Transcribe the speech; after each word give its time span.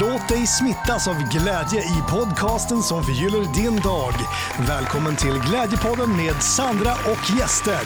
Låt 0.00 0.28
dig 0.28 0.46
smittas 0.46 1.08
av 1.08 1.14
glädje 1.14 1.80
i 1.80 2.02
podcasten 2.10 2.82
som 2.82 3.02
förgyller 3.02 3.54
din 3.54 3.76
dag. 3.80 4.12
Välkommen 4.68 5.16
till 5.16 5.32
Glädjepodden 5.32 6.16
med 6.16 6.42
Sandra 6.42 6.92
och 6.92 7.38
gäster. 7.38 7.84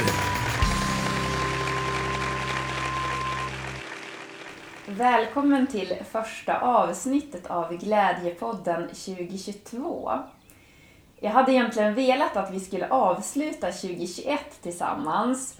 Välkommen 4.86 5.66
till 5.66 5.94
första 6.10 6.60
avsnittet 6.60 7.46
av 7.46 7.76
Glädjepodden 7.76 8.88
2022. 8.88 10.10
Jag 11.20 11.30
hade 11.30 11.52
egentligen 11.52 11.94
velat 11.94 12.36
att 12.36 12.50
vi 12.50 12.60
skulle 12.60 12.88
avsluta 12.88 13.66
2021 13.66 14.40
tillsammans 14.62 15.58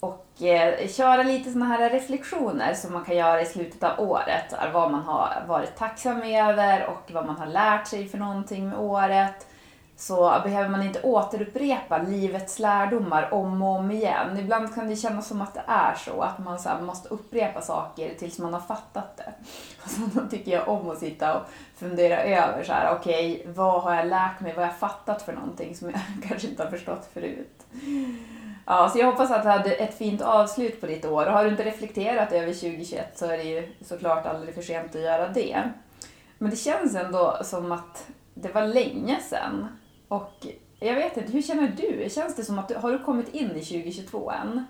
och 0.00 0.42
eh, 0.42 0.88
köra 0.88 1.22
lite 1.22 1.50
sådana 1.50 1.66
här 1.66 1.90
reflektioner 1.90 2.74
som 2.74 2.92
man 2.92 3.04
kan 3.04 3.16
göra 3.16 3.42
i 3.42 3.46
slutet 3.46 3.82
av 3.82 4.10
året. 4.10 4.54
Vad 4.72 4.90
man 4.90 5.02
har 5.02 5.44
varit 5.48 5.76
tacksam 5.76 6.22
över 6.22 6.86
och 6.86 7.12
vad 7.12 7.26
man 7.26 7.36
har 7.36 7.46
lärt 7.46 7.86
sig 7.86 8.08
för 8.08 8.18
någonting 8.18 8.68
med 8.68 8.78
året. 8.78 9.46
Så 9.96 10.40
behöver 10.44 10.68
man 10.68 10.82
inte 10.82 11.02
återupprepa 11.02 11.98
livets 11.98 12.58
lärdomar 12.58 13.34
om 13.34 13.62
och 13.62 13.78
om 13.78 13.90
igen. 13.90 14.38
Ibland 14.38 14.74
kan 14.74 14.88
det 14.88 14.96
kännas 14.96 15.28
som 15.28 15.42
att 15.42 15.54
det 15.54 15.62
är 15.66 15.94
så, 15.94 16.20
att 16.20 16.38
man 16.38 16.58
så 16.58 16.70
måste 16.80 17.08
upprepa 17.08 17.60
saker 17.60 18.14
tills 18.18 18.38
man 18.38 18.54
har 18.54 18.60
fattat 18.60 19.16
det. 19.16 19.32
Så 19.90 20.00
då 20.20 20.26
tycker 20.26 20.52
jag 20.52 20.68
om 20.68 20.90
att 20.90 20.98
sitta 20.98 21.34
och 21.34 21.42
fundera 21.76 22.22
över 22.22 22.64
så 22.64 22.72
här, 22.72 22.96
okej, 22.96 23.40
okay, 23.40 23.52
vad 23.52 23.82
har 23.82 23.94
jag 23.94 24.06
lärt 24.06 24.40
mig, 24.40 24.52
vad 24.52 24.64
har 24.64 24.72
jag 24.72 24.78
fattat 24.78 25.22
för 25.22 25.32
någonting 25.32 25.76
som 25.76 25.90
jag 25.90 26.00
kanske 26.28 26.48
inte 26.48 26.62
har 26.62 26.70
förstått 26.70 27.08
förut. 27.14 27.62
Ja, 28.72 28.88
så 28.88 28.98
jag 28.98 29.06
hoppas 29.06 29.30
att 29.30 29.42
du 29.42 29.48
hade 29.48 29.74
ett 29.74 29.98
fint 29.98 30.20
avslut 30.20 30.80
på 30.80 30.86
ditt 30.86 31.04
år. 31.04 31.26
Och 31.26 31.32
har 31.32 31.44
du 31.44 31.50
inte 31.50 31.64
reflekterat 31.64 32.32
över 32.32 32.52
2021 32.52 33.18
så 33.18 33.26
är 33.26 33.36
det 33.36 33.42
ju 33.42 33.68
såklart 33.80 34.26
aldrig 34.26 34.54
för 34.54 34.62
sent 34.62 34.94
att 34.94 35.00
göra 35.00 35.28
det. 35.28 35.70
Men 36.38 36.50
det 36.50 36.56
känns 36.56 36.94
ändå 36.94 37.38
som 37.44 37.72
att 37.72 38.06
det 38.34 38.48
var 38.48 38.66
länge 38.66 39.20
sedan. 39.20 39.68
Och 40.08 40.46
jag 40.80 40.94
vet 40.94 41.16
inte, 41.16 41.32
hur 41.32 41.42
känner 41.42 41.72
du? 41.76 42.10
Känns 42.10 42.36
det 42.36 42.44
som 42.44 42.58
att 42.58 42.68
du, 42.68 42.74
har 42.74 42.92
du 42.92 42.98
kommit 42.98 43.34
in 43.34 43.50
i 43.50 43.64
2022 43.64 44.30
än? 44.30 44.64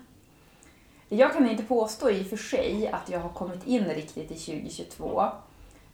Jag 1.09 1.33
kan 1.33 1.49
inte 1.49 1.63
påstå 1.63 2.09
i 2.09 2.21
och 2.21 2.27
för 2.27 2.37
sig 2.37 2.87
att 2.87 3.09
jag 3.09 3.19
har 3.19 3.29
kommit 3.29 3.67
in 3.67 3.85
riktigt 3.85 4.31
i 4.31 4.35
2022. 4.35 5.23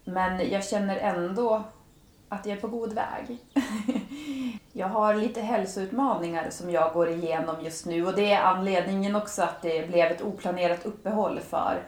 Men 0.04 0.50
jag 0.52 0.66
känner 0.66 0.98
ändå 0.98 1.64
att 2.30 2.46
jag 2.46 2.58
är 2.58 2.62
på 2.62 2.68
god 2.68 2.94
väg. 2.94 3.38
jag 4.74 4.88
har 4.88 5.16
lite 5.16 5.42
hälsoutmaningar 5.42 6.50
som 6.50 6.70
jag 6.70 6.94
går 6.94 7.10
igenom 7.10 7.56
just 7.64 7.86
nu 7.86 8.08
och 8.08 8.14
det 8.14 8.32
är 8.32 8.42
anledningen 8.42 9.16
också 9.16 9.42
att 9.42 9.62
det 9.62 9.90
blev 9.90 10.12
ett 10.12 10.22
oplanerat 10.22 10.86
uppehåll 10.86 11.40
för 11.40 11.84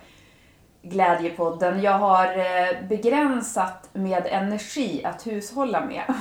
Glädjepodden. 0.81 1.81
Jag 1.81 1.91
har 1.91 2.25
eh, 2.25 2.87
begränsat 2.87 3.89
med 3.93 4.27
energi 4.27 5.05
att 5.05 5.27
hushålla 5.27 5.85
med. 5.85 6.03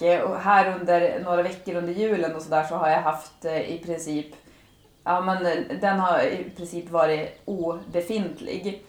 Eh, 0.00 0.20
och, 0.20 0.38
här 0.38 0.80
under 0.80 1.20
några 1.20 1.42
veckor 1.42 1.74
under 1.74 1.92
julen 1.92 2.36
och 2.36 2.42
sådär 2.42 2.64
så 2.64 2.74
har 2.74 2.88
jag 2.88 3.02
haft 3.02 3.44
eh, 3.44 3.74
i 3.74 3.82
princip, 3.84 4.26
ja 5.04 5.20
men 5.20 5.64
den 5.80 5.98
har 5.98 6.22
i 6.22 6.50
princip 6.56 6.90
varit 6.90 7.40
obefintlig. 7.44 8.84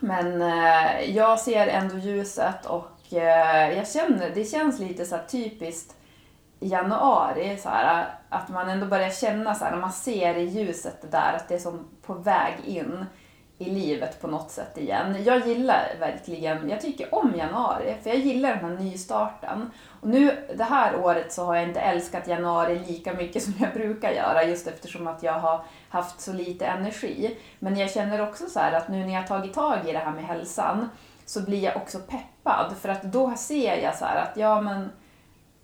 Men 0.00 0.42
eh, 0.42 1.10
jag 1.16 1.40
ser 1.40 1.66
ändå 1.66 1.98
ljuset 1.98 2.66
och 2.66 3.14
eh, 3.14 3.76
jag 3.78 3.88
känner, 3.88 4.30
det 4.34 4.44
känns 4.44 4.78
lite 4.78 5.04
så 5.04 5.18
typiskt 5.28 5.96
januari, 6.60 7.58
så 7.62 7.68
här, 7.68 8.06
att 8.28 8.48
man 8.48 8.68
ändå 8.68 8.86
börjar 8.86 9.10
känna 9.10 9.54
så 9.54 9.64
här, 9.64 9.72
när 9.72 9.80
man 9.80 9.92
ser 9.92 10.34
i 10.34 10.44
ljuset 10.44 11.02
det 11.02 11.08
där, 11.08 11.32
att 11.32 11.48
det 11.48 11.54
är 11.54 11.58
som 11.58 11.88
på 12.02 12.14
väg 12.14 12.54
in 12.64 13.06
i 13.58 13.64
livet 13.64 14.20
på 14.20 14.26
något 14.26 14.50
sätt 14.50 14.78
igen. 14.78 15.24
Jag 15.24 15.46
gillar 15.46 15.92
verkligen, 16.00 16.68
jag 16.68 16.80
tycker 16.80 17.14
om 17.14 17.34
januari, 17.36 17.94
för 18.02 18.10
jag 18.10 18.18
gillar 18.18 18.50
den 18.50 18.64
här 18.64 18.84
nystarten. 18.84 19.70
Och 20.00 20.08
nu 20.08 20.46
det 20.56 20.64
här 20.64 20.96
året 20.96 21.32
så 21.32 21.44
har 21.44 21.54
jag 21.54 21.64
inte 21.64 21.80
älskat 21.80 22.28
januari 22.28 22.82
lika 22.86 23.12
mycket 23.12 23.42
som 23.42 23.54
jag 23.60 23.72
brukar 23.72 24.10
göra, 24.10 24.44
just 24.44 24.66
eftersom 24.66 25.06
att 25.06 25.22
jag 25.22 25.32
har 25.32 25.64
haft 25.88 26.20
så 26.20 26.32
lite 26.32 26.66
energi. 26.66 27.38
Men 27.58 27.76
jag 27.76 27.90
känner 27.90 28.28
också 28.28 28.46
så 28.46 28.60
att 28.60 28.88
nu 28.88 29.06
när 29.06 29.14
jag 29.14 29.26
tagit 29.26 29.54
tag 29.54 29.78
i 29.88 29.92
det 29.92 29.98
här 29.98 30.12
med 30.12 30.24
hälsan, 30.24 30.90
så 31.26 31.40
blir 31.40 31.62
jag 31.64 31.76
också 31.76 31.98
peppad, 31.98 32.74
för 32.80 32.88
att 32.88 33.02
då 33.02 33.34
ser 33.36 33.82
jag 33.82 33.96
så 33.96 34.04
att 34.04 34.36
ja 34.36 34.60
men 34.60 34.90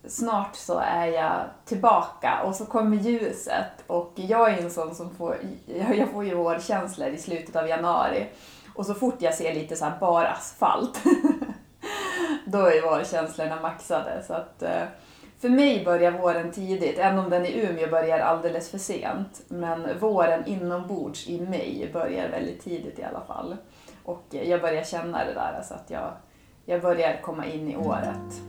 snart 0.09 0.57
så 0.57 0.79
är 0.79 1.07
jag 1.07 1.41
tillbaka 1.65 2.43
och 2.45 2.55
så 2.55 2.67
kommer 2.67 2.97
ljuset 2.97 3.85
och 3.87 4.13
jag 4.15 4.53
är 4.53 4.63
en 4.63 4.71
sån 4.71 4.95
som 4.95 5.15
får, 5.15 5.37
jag 5.97 6.11
får 6.11 6.25
ju 6.25 6.35
vårkänslor 6.35 7.09
i 7.09 7.19
slutet 7.19 7.57
av 7.57 7.69
januari 7.69 8.27
och 8.75 8.87
så 8.87 8.95
fort 8.95 9.17
jag 9.19 9.35
ser 9.35 9.55
lite 9.55 9.77
så 9.77 9.85
här 9.85 9.99
bar 10.01 10.25
asfalt 10.25 11.03
då 12.45 12.59
är 12.59 12.83
vårkänslorna 12.83 13.61
maxade 13.61 14.23
så 14.27 14.33
att 14.33 14.63
eh, 14.63 14.83
för 15.41 15.49
mig 15.49 15.85
börjar 15.85 16.11
våren 16.11 16.53
tidigt, 16.53 16.99
även 16.99 17.19
om 17.19 17.31
den 17.31 17.47
i 17.47 17.61
Umeå 17.61 17.91
börjar 17.91 18.19
alldeles 18.19 18.71
för 18.71 18.79
sent. 18.79 19.43
Men 19.49 19.99
våren 19.99 20.47
inombords 20.47 21.29
i 21.29 21.41
mig 21.41 21.91
börjar 21.93 22.29
väldigt 22.29 22.65
tidigt 22.65 22.99
i 22.99 23.03
alla 23.03 23.21
fall. 23.21 23.57
Och 24.05 24.25
jag 24.31 24.61
börjar 24.61 24.85
känna 24.85 25.25
det 25.25 25.35
där 25.35 25.63
så 25.69 25.75
att 25.75 25.91
jag, 25.91 26.13
jag 26.65 26.83
börjar 26.83 27.21
komma 27.23 27.47
in 27.47 27.71
i 27.71 27.77
året. 27.77 28.43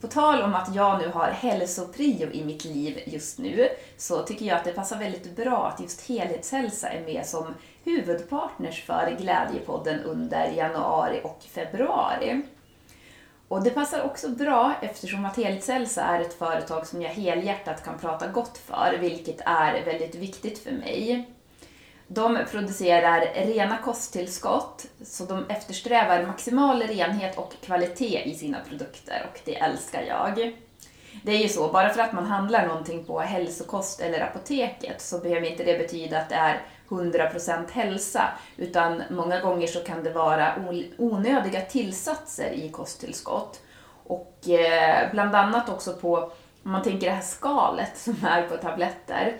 På 0.00 0.06
tal 0.06 0.42
om 0.42 0.54
att 0.54 0.74
jag 0.74 0.98
nu 0.98 1.08
har 1.08 1.28
hälsoprio 1.30 2.30
i 2.32 2.44
mitt 2.44 2.64
liv 2.64 3.02
just 3.06 3.38
nu 3.38 3.68
så 3.96 4.22
tycker 4.22 4.46
jag 4.46 4.56
att 4.56 4.64
det 4.64 4.72
passar 4.72 4.98
väldigt 4.98 5.36
bra 5.36 5.66
att 5.66 5.80
just 5.80 6.08
helhetshälsa 6.08 6.88
är 6.88 7.04
med 7.04 7.26
som 7.26 7.54
huvudpartners 7.84 8.84
för 8.84 9.16
Glädjepodden 9.20 10.00
under 10.00 10.52
januari 10.52 11.20
och 11.24 11.42
februari. 11.48 12.42
Och 13.48 13.64
det 13.64 13.70
passar 13.70 14.02
också 14.02 14.28
bra 14.28 14.74
eftersom 14.82 15.24
att 15.24 15.36
Helhetshälsa 15.36 16.02
är 16.02 16.20
ett 16.20 16.38
företag 16.38 16.86
som 16.86 17.02
jag 17.02 17.10
helhjärtat 17.10 17.84
kan 17.84 17.98
prata 17.98 18.28
gott 18.28 18.58
för, 18.58 18.98
vilket 19.00 19.40
är 19.44 19.84
väldigt 19.84 20.14
viktigt 20.14 20.58
för 20.58 20.72
mig. 20.72 21.28
De 22.12 22.38
producerar 22.50 23.20
rena 23.34 23.78
kosttillskott, 23.78 24.86
så 25.04 25.24
de 25.24 25.44
eftersträvar 25.48 26.26
maximal 26.26 26.82
renhet 26.82 27.38
och 27.38 27.52
kvalitet 27.60 28.22
i 28.24 28.34
sina 28.34 28.58
produkter 28.68 29.26
och 29.32 29.40
det 29.44 29.56
älskar 29.56 30.02
jag. 30.02 30.56
Det 31.22 31.32
är 31.32 31.38
ju 31.38 31.48
så, 31.48 31.68
bara 31.68 31.88
för 31.88 32.02
att 32.02 32.12
man 32.12 32.26
handlar 32.26 32.66
någonting 32.66 33.04
på 33.04 33.20
hälsokost 33.20 34.00
eller 34.00 34.20
apoteket 34.20 35.00
så 35.00 35.18
behöver 35.18 35.50
inte 35.50 35.64
det 35.64 35.78
betyda 35.78 36.18
att 36.18 36.28
det 36.28 36.34
är 36.34 36.62
100% 36.88 37.70
hälsa, 37.72 38.28
utan 38.56 39.02
många 39.10 39.40
gånger 39.40 39.66
så 39.66 39.80
kan 39.80 40.04
det 40.04 40.10
vara 40.10 40.54
onödiga 40.98 41.60
tillsatser 41.60 42.50
i 42.52 42.68
kosttillskott. 42.68 43.60
Och 44.04 44.48
eh, 44.48 45.10
bland 45.12 45.34
annat 45.34 45.68
också 45.68 45.92
på, 45.92 46.16
om 46.62 46.70
man 46.70 46.82
tänker 46.82 47.06
det 47.06 47.14
här 47.14 47.22
skalet 47.22 47.98
som 47.98 48.16
är 48.24 48.42
på 48.42 48.56
tabletter, 48.56 49.36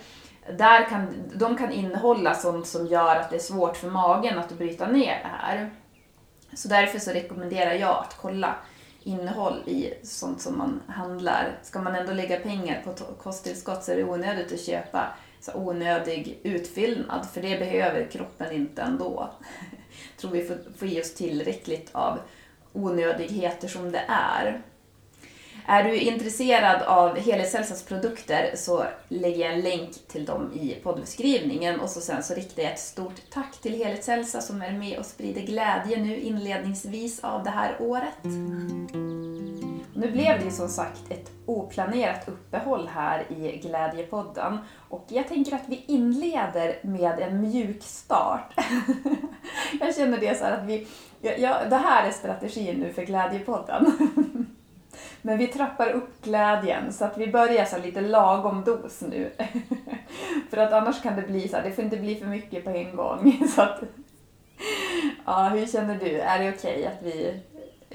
där 0.59 0.85
kan, 0.85 1.09
de 1.35 1.57
kan 1.57 1.73
innehålla 1.73 2.35
sånt 2.35 2.67
som 2.67 2.87
gör 2.87 3.17
att 3.17 3.31
det 3.31 3.37
är 3.37 3.41
svårt 3.41 3.77
för 3.77 3.91
magen 3.91 4.39
att 4.39 4.59
bryta 4.59 4.87
ner 4.87 5.21
det 5.23 5.31
här. 5.39 5.71
Så 6.55 6.69
därför 6.69 6.99
så 6.99 7.11
rekommenderar 7.11 7.73
jag 7.73 7.99
att 7.99 8.17
kolla 8.21 8.55
innehåll 9.03 9.63
i 9.67 9.95
sånt 10.03 10.41
som 10.41 10.59
man 10.59 10.81
handlar. 10.87 11.59
Ska 11.63 11.83
man 11.83 11.95
ändå 11.95 12.13
lägga 12.13 12.41
pengar 12.41 12.83
på 12.85 12.93
kosttillskott 13.23 13.85
så 13.85 13.93
är 13.93 13.97
det 13.97 14.05
onödigt 14.05 14.53
att 14.53 14.61
köpa 14.61 15.07
så 15.41 15.53
onödig 15.55 16.41
utfyllnad, 16.43 17.27
för 17.33 17.43
det 17.43 17.59
behöver 17.59 18.11
kroppen 18.11 18.53
inte 18.53 18.83
ändå. 18.83 19.31
Jag 19.71 20.17
tror 20.21 20.31
vi 20.31 20.45
får, 20.45 20.59
får 20.79 20.89
i 20.89 21.01
oss 21.01 21.15
tillräckligt 21.15 21.91
av 21.93 22.19
onödigheter 22.73 23.69
som 23.69 23.93
det 23.93 24.05
är. 24.09 24.63
Är 25.67 25.85
du 25.85 25.97
intresserad 25.97 26.83
av 26.83 27.19
Helhetshälsans 27.19 27.83
produkter 27.83 28.53
så 28.55 28.85
lägger 29.09 29.45
jag 29.45 29.55
en 29.55 29.61
länk 29.61 29.93
till 30.09 30.25
dem 30.25 30.53
i 30.53 30.75
poddbeskrivningen 30.83 31.81
och 31.81 31.91
så 31.91 32.01
sen 32.01 32.23
så 32.23 32.35
riktar 32.35 32.63
jag 32.63 32.73
ett 32.73 32.79
stort 32.79 33.31
tack 33.31 33.61
till 33.63 33.79
Helhetshälsa 33.79 34.41
som 34.41 34.63
är 34.63 34.73
med 34.73 34.99
och 34.99 35.07
sprider 35.07 35.41
glädje 35.41 36.03
nu 36.03 36.21
inledningsvis 36.21 37.25
av 37.25 37.45
det 37.45 37.51
här 37.51 37.77
året. 37.81 38.25
Nu 39.95 40.11
blev 40.13 40.39
det 40.39 40.45
ju 40.45 40.51
som 40.51 40.69
sagt 40.69 41.11
ett 41.11 41.31
oplanerat 41.47 42.29
uppehåll 42.29 42.89
här 42.95 43.33
i 43.33 43.61
Glädjepodden 43.63 44.59
och 44.89 45.05
jag 45.09 45.29
tänker 45.29 45.55
att 45.55 45.69
vi 45.69 45.85
inleder 45.87 46.79
med 46.83 47.21
en 47.21 47.41
mjuk 47.41 47.83
start. 47.83 48.55
jag 49.81 49.95
känner 49.97 50.19
det 50.19 50.39
så 50.39 50.45
att 50.45 50.65
vi, 50.65 50.87
ja, 51.21 51.33
ja, 51.39 51.57
det 51.71 51.77
här 51.77 52.09
är 52.09 52.11
strategin 52.11 52.81
nu 52.81 52.93
för 52.93 53.03
Glädjepodden. 53.03 53.93
Men 55.23 55.39
vi 55.39 55.47
trappar 55.47 55.91
upp 55.91 56.23
glädjen 56.23 56.93
så 56.93 57.05
att 57.05 57.19
vi 57.19 57.27
börjar 57.27 57.65
så 57.65 57.79
lite 57.79 58.01
lagom 58.01 58.65
dos 58.65 59.01
nu. 59.01 59.31
för 60.51 60.57
att 60.57 60.73
annars 60.73 61.03
kan 61.03 61.17
det 61.17 61.23
bli 61.23 61.49
så 61.49 61.57
här, 61.57 61.65
det 61.65 61.73
får 61.73 61.85
inte 61.85 61.97
bli 61.97 62.17
för 62.17 62.27
mycket 62.27 62.65
på 62.65 62.71
en 62.71 62.97
gång. 62.97 63.49
så 63.55 63.63
att, 63.63 63.81
ja, 65.27 65.49
hur 65.49 65.67
känner 65.67 65.95
du? 65.95 66.21
Är 66.21 66.39
det 66.39 66.55
okej 66.57 66.79
okay 66.79 66.87
att 66.87 67.03
vi 67.03 67.41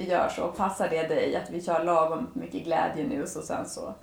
gör 0.06 0.30
så? 0.30 0.48
Passar 0.48 0.90
det 0.90 1.08
dig 1.08 1.36
att 1.36 1.50
vi 1.50 1.62
kör 1.62 1.84
lagom 1.84 2.28
mycket 2.34 2.64
glädje 2.64 3.08
nu 3.08 3.24
och 3.24 3.30
så 3.30 3.42
sen 3.42 3.66
så 3.66 3.94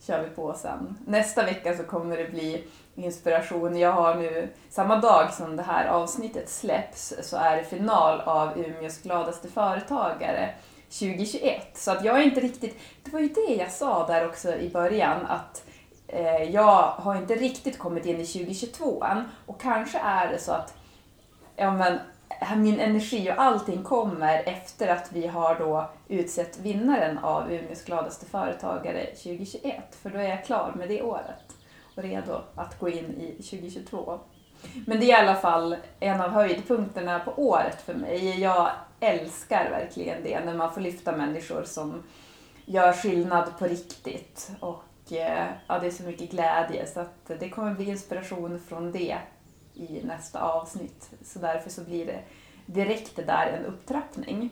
kör 0.00 0.22
vi 0.22 0.28
på 0.28 0.54
sen. 0.54 0.98
Nästa 1.06 1.44
vecka 1.44 1.76
så 1.76 1.82
kommer 1.82 2.16
det 2.16 2.30
bli 2.30 2.64
inspiration. 2.94 3.78
Jag 3.78 3.92
har 3.92 4.14
nu, 4.14 4.48
samma 4.70 4.96
dag 4.96 5.32
som 5.32 5.56
det 5.56 5.62
här 5.62 5.86
avsnittet 5.86 6.48
släpps, 6.48 7.14
så 7.22 7.36
är 7.36 7.56
det 7.56 7.64
final 7.64 8.20
av 8.20 8.58
Umeås 8.58 9.02
gladaste 9.02 9.48
företagare 9.48 10.54
2021. 10.90 11.78
Så 11.78 11.90
att 11.90 12.04
jag 12.04 12.18
är 12.18 12.22
inte 12.22 12.40
riktigt, 12.40 12.78
det 13.04 13.12
var 13.12 13.20
ju 13.20 13.28
det 13.28 13.54
jag 13.54 13.70
sa 13.70 14.06
där 14.06 14.26
också 14.26 14.54
i 14.54 14.70
början, 14.70 15.26
att 15.26 15.64
eh, 16.08 16.42
jag 16.42 16.82
har 16.82 17.16
inte 17.16 17.34
riktigt 17.34 17.78
kommit 17.78 18.06
in 18.06 18.20
i 18.20 18.26
2022 18.26 19.04
än. 19.04 19.24
Och 19.46 19.60
kanske 19.60 19.98
är 19.98 20.28
det 20.28 20.38
så 20.38 20.52
att 20.52 20.74
ja, 21.56 21.70
men, 21.70 21.98
min 22.56 22.80
energi 22.80 23.30
och 23.30 23.42
allting 23.42 23.82
kommer 23.82 24.42
efter 24.46 24.88
att 24.88 25.12
vi 25.12 25.26
har 25.26 25.54
då 25.54 25.90
utsett 26.08 26.58
vinnaren 26.58 27.18
av 27.18 27.52
Umeås 27.52 27.84
gladaste 27.84 28.26
företagare 28.26 29.06
2021. 29.06 29.96
För 30.02 30.10
då 30.10 30.18
är 30.18 30.28
jag 30.28 30.44
klar 30.44 30.72
med 30.76 30.88
det 30.88 31.02
året 31.02 31.56
och 31.96 32.02
redo 32.02 32.40
att 32.54 32.78
gå 32.78 32.88
in 32.88 33.20
i 33.20 33.42
2022. 33.42 34.20
Men 34.86 35.00
det 35.00 35.06
är 35.06 35.08
i 35.08 35.26
alla 35.26 35.34
fall 35.34 35.76
en 36.00 36.20
av 36.20 36.30
höjdpunkterna 36.30 37.18
på 37.18 37.32
året 37.36 37.82
för 37.82 37.94
mig. 37.94 38.40
Jag 38.40 38.70
älskar 39.00 39.70
verkligen 39.70 40.22
det, 40.22 40.44
när 40.44 40.54
man 40.54 40.74
får 40.74 40.80
lyfta 40.80 41.16
människor 41.16 41.64
som 41.64 42.02
gör 42.64 42.92
skillnad 42.92 43.58
på 43.58 43.64
riktigt. 43.64 44.50
Och 44.60 45.12
eh, 45.12 45.46
ja, 45.66 45.78
det 45.78 45.86
är 45.86 45.90
så 45.90 46.02
mycket 46.02 46.30
glädje, 46.30 46.86
så 46.86 47.00
att 47.00 47.30
det 47.40 47.48
kommer 47.48 47.74
bli 47.74 47.84
inspiration 47.84 48.60
från 48.68 48.92
det 48.92 49.16
i 49.74 50.00
nästa 50.04 50.40
avsnitt. 50.40 51.10
Så 51.24 51.38
därför 51.38 51.70
så 51.70 51.84
blir 51.84 52.06
det 52.06 52.20
direkt 52.66 53.16
där 53.16 53.46
en 53.46 53.64
upptrappning. 53.64 54.50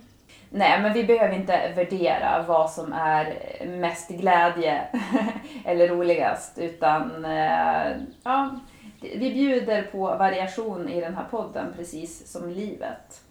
Nej, 0.50 0.82
men 0.82 0.92
vi 0.92 1.04
behöver 1.04 1.34
inte 1.34 1.72
värdera 1.76 2.44
vad 2.48 2.70
som 2.70 2.92
är 2.92 3.36
mest 3.66 4.10
glädje 4.10 4.82
eller 5.64 5.88
roligast, 5.88 6.58
utan 6.58 7.24
eh, 7.24 7.96
ja, 8.22 8.60
vi 9.00 9.32
bjuder 9.32 9.82
på 9.82 9.98
variation 9.98 10.88
i 10.88 11.00
den 11.00 11.14
här 11.14 11.26
podden, 11.30 11.72
precis 11.76 12.32
som 12.32 12.50
livet. 12.50 13.23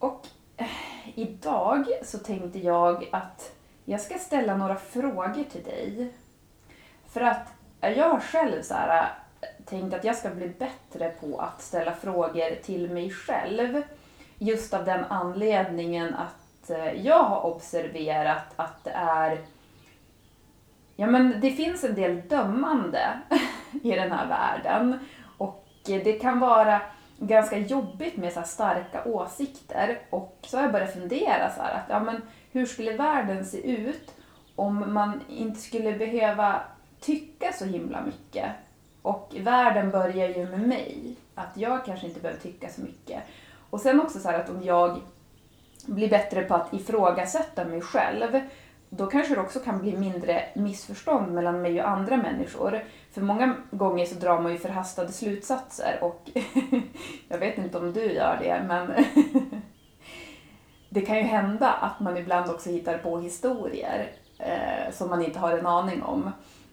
Och 0.00 0.26
eh, 0.56 0.66
idag 1.14 1.86
så 2.02 2.18
tänkte 2.18 2.58
jag 2.58 3.08
att 3.12 3.52
jag 3.84 4.00
ska 4.00 4.18
ställa 4.18 4.56
några 4.56 4.76
frågor 4.76 5.44
till 5.50 5.62
dig. 5.64 6.12
För 7.08 7.20
att 7.20 7.48
jag 7.80 8.08
har 8.10 8.20
själv 8.20 8.62
så 8.62 8.74
här, 8.74 9.02
eh, 9.40 9.48
tänkt 9.64 9.94
att 9.94 10.04
jag 10.04 10.16
ska 10.16 10.30
bli 10.30 10.48
bättre 10.48 11.08
på 11.20 11.40
att 11.40 11.62
ställa 11.62 11.94
frågor 11.94 12.62
till 12.62 12.90
mig 12.90 13.10
själv. 13.10 13.82
Just 14.38 14.74
av 14.74 14.84
den 14.84 15.04
anledningen 15.04 16.14
att 16.14 16.70
eh, 16.70 17.06
jag 17.06 17.22
har 17.22 17.46
observerat 17.46 18.52
att 18.56 18.84
det 18.84 18.90
är 18.90 19.38
Ja 20.96 21.06
men 21.06 21.40
det 21.40 21.50
finns 21.50 21.84
en 21.84 21.94
del 21.94 22.28
dömande 22.28 23.20
i 23.82 23.90
den 23.90 24.12
här 24.12 24.28
världen. 24.28 24.98
Och 25.38 25.66
eh, 25.88 26.02
det 26.04 26.12
kan 26.12 26.40
vara 26.40 26.80
ganska 27.20 27.58
jobbigt 27.58 28.16
med 28.16 28.32
så 28.32 28.42
starka 28.42 29.04
åsikter. 29.04 29.98
Och 30.10 30.38
så 30.42 30.56
har 30.56 30.64
jag 30.64 30.72
börjat 30.72 30.92
fundera 30.92 31.50
så 31.50 31.62
här, 31.62 31.74
att 31.74 31.88
ja, 31.88 32.00
men 32.00 32.22
hur 32.52 32.66
skulle 32.66 32.92
världen 32.92 33.44
se 33.44 33.70
ut 33.70 34.14
om 34.56 34.94
man 34.94 35.20
inte 35.28 35.60
skulle 35.60 35.92
behöva 35.92 36.60
tycka 37.00 37.52
så 37.52 37.64
himla 37.64 38.02
mycket? 38.02 38.46
Och 39.02 39.34
världen 39.40 39.90
börjar 39.90 40.28
ju 40.28 40.48
med 40.48 40.68
mig. 40.68 41.16
Att 41.34 41.56
jag 41.56 41.84
kanske 41.84 42.06
inte 42.06 42.20
behöver 42.20 42.40
tycka 42.40 42.68
så 42.68 42.80
mycket. 42.80 43.22
Och 43.70 43.80
sen 43.80 44.00
också 44.00 44.18
så 44.18 44.28
här 44.28 44.38
att 44.38 44.50
om 44.50 44.62
jag 44.62 45.00
blir 45.86 46.10
bättre 46.10 46.42
på 46.42 46.54
att 46.54 46.74
ifrågasätta 46.74 47.64
mig 47.64 47.80
själv 47.80 48.40
då 48.90 49.06
kanske 49.06 49.34
det 49.34 49.40
också 49.40 49.60
kan 49.60 49.78
bli 49.78 49.96
mindre 49.96 50.44
missförstånd 50.54 51.32
mellan 51.32 51.62
mig 51.62 51.82
och 51.82 51.88
andra 51.88 52.16
människor. 52.16 52.84
För 53.12 53.20
många 53.20 53.56
gånger 53.70 54.06
så 54.06 54.14
drar 54.14 54.40
man 54.40 54.52
ju 54.52 54.58
förhastade 54.58 55.12
slutsatser 55.12 55.98
och 56.00 56.30
jag 57.28 57.38
vet 57.38 57.58
inte 57.58 57.78
om 57.78 57.92
du 57.92 58.12
gör 58.12 58.38
det, 58.42 58.64
men 58.68 59.04
det 60.88 61.00
kan 61.00 61.16
ju 61.16 61.22
hända 61.22 61.70
att 61.70 62.00
man 62.00 62.16
ibland 62.16 62.50
också 62.50 62.70
hittar 62.70 62.98
på 62.98 63.20
historier 63.20 64.12
eh, 64.38 64.92
som 64.92 65.10
man 65.10 65.24
inte 65.24 65.38
har 65.38 65.58
en 65.58 65.66
aning 65.66 66.02
om 66.02 66.30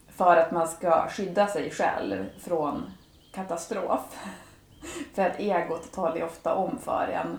för 0.07 0.37
att 0.37 0.51
man 0.51 0.67
ska 0.67 1.09
skydda 1.09 1.47
sig 1.47 1.71
själv 1.71 2.25
från 2.39 2.91
katastrof. 3.31 4.17
för 5.13 5.21
att 5.25 5.39
egot 5.39 5.91
talar 5.91 6.15
ju 6.15 6.23
ofta 6.23 6.55
om 6.55 6.77
för 6.79 7.07
en 7.07 7.37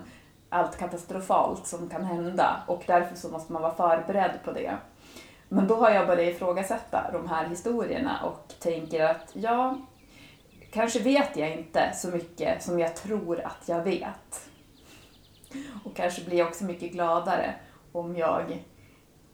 allt 0.49 0.77
katastrofalt 0.77 1.67
som 1.67 1.89
kan 1.89 2.05
hända 2.05 2.63
och 2.67 2.83
därför 2.87 3.15
så 3.15 3.29
måste 3.29 3.53
man 3.53 3.61
vara 3.61 3.75
förberedd 3.75 4.39
på 4.43 4.51
det. 4.51 4.77
Men 5.49 5.67
då 5.67 5.75
har 5.75 5.89
jag 5.89 6.07
börjat 6.07 6.35
ifrågasätta 6.35 7.09
de 7.13 7.27
här 7.27 7.47
historierna 7.47 8.23
och 8.23 8.53
tänker 8.59 9.03
att 9.03 9.29
ja, 9.33 9.77
kanske 10.71 10.99
vet 10.99 11.37
jag 11.37 11.51
inte 11.51 11.91
så 11.93 12.07
mycket 12.07 12.63
som 12.63 12.79
jag 12.79 12.95
tror 12.95 13.39
att 13.39 13.63
jag 13.65 13.83
vet. 13.83 14.49
Och 15.85 15.95
kanske 15.95 16.25
blir 16.25 16.37
jag 16.37 16.47
också 16.47 16.63
mycket 16.63 16.91
gladare 16.91 17.55
om 17.91 18.15
jag 18.15 18.51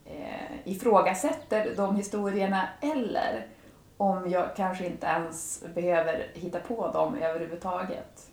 eh, 0.05 0.59
ifrågasätter 0.63 1.75
de 1.75 1.95
historierna 1.95 2.67
eller 2.81 3.47
om 3.97 4.29
jag 4.29 4.55
kanske 4.55 4.85
inte 4.85 5.07
ens 5.07 5.63
behöver 5.75 6.31
hitta 6.33 6.59
på 6.59 6.91
dem 6.91 7.15
överhuvudtaget. 7.15 8.29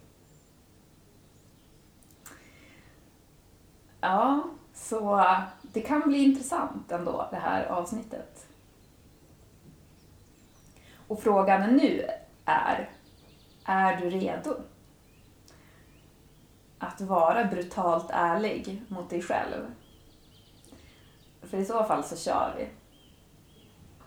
Ja, 4.05 4.45
så 4.75 5.25
det 5.63 5.81
kan 5.81 6.01
bli 6.01 6.19
intressant 6.19 6.93
ändå, 6.93 7.29
det 7.31 7.37
här 7.37 7.67
avsnittet. 7.67 8.47
Och 11.09 11.23
frågan 11.23 11.77
nu 11.77 12.09
är, 12.45 12.91
är 13.65 13.97
du 13.97 14.11
redo? 14.11 14.55
Att 16.79 17.01
vara 17.01 17.45
brutalt 17.45 18.11
ärlig 18.11 18.83
mot 18.89 19.11
dig 19.11 19.23
själv. 19.23 19.75
För 21.43 21.59
i 21.59 21.65
så 21.65 21.85
fall 21.85 22.05
så 22.05 22.17
kör 22.17 22.55
vi. 22.59 22.69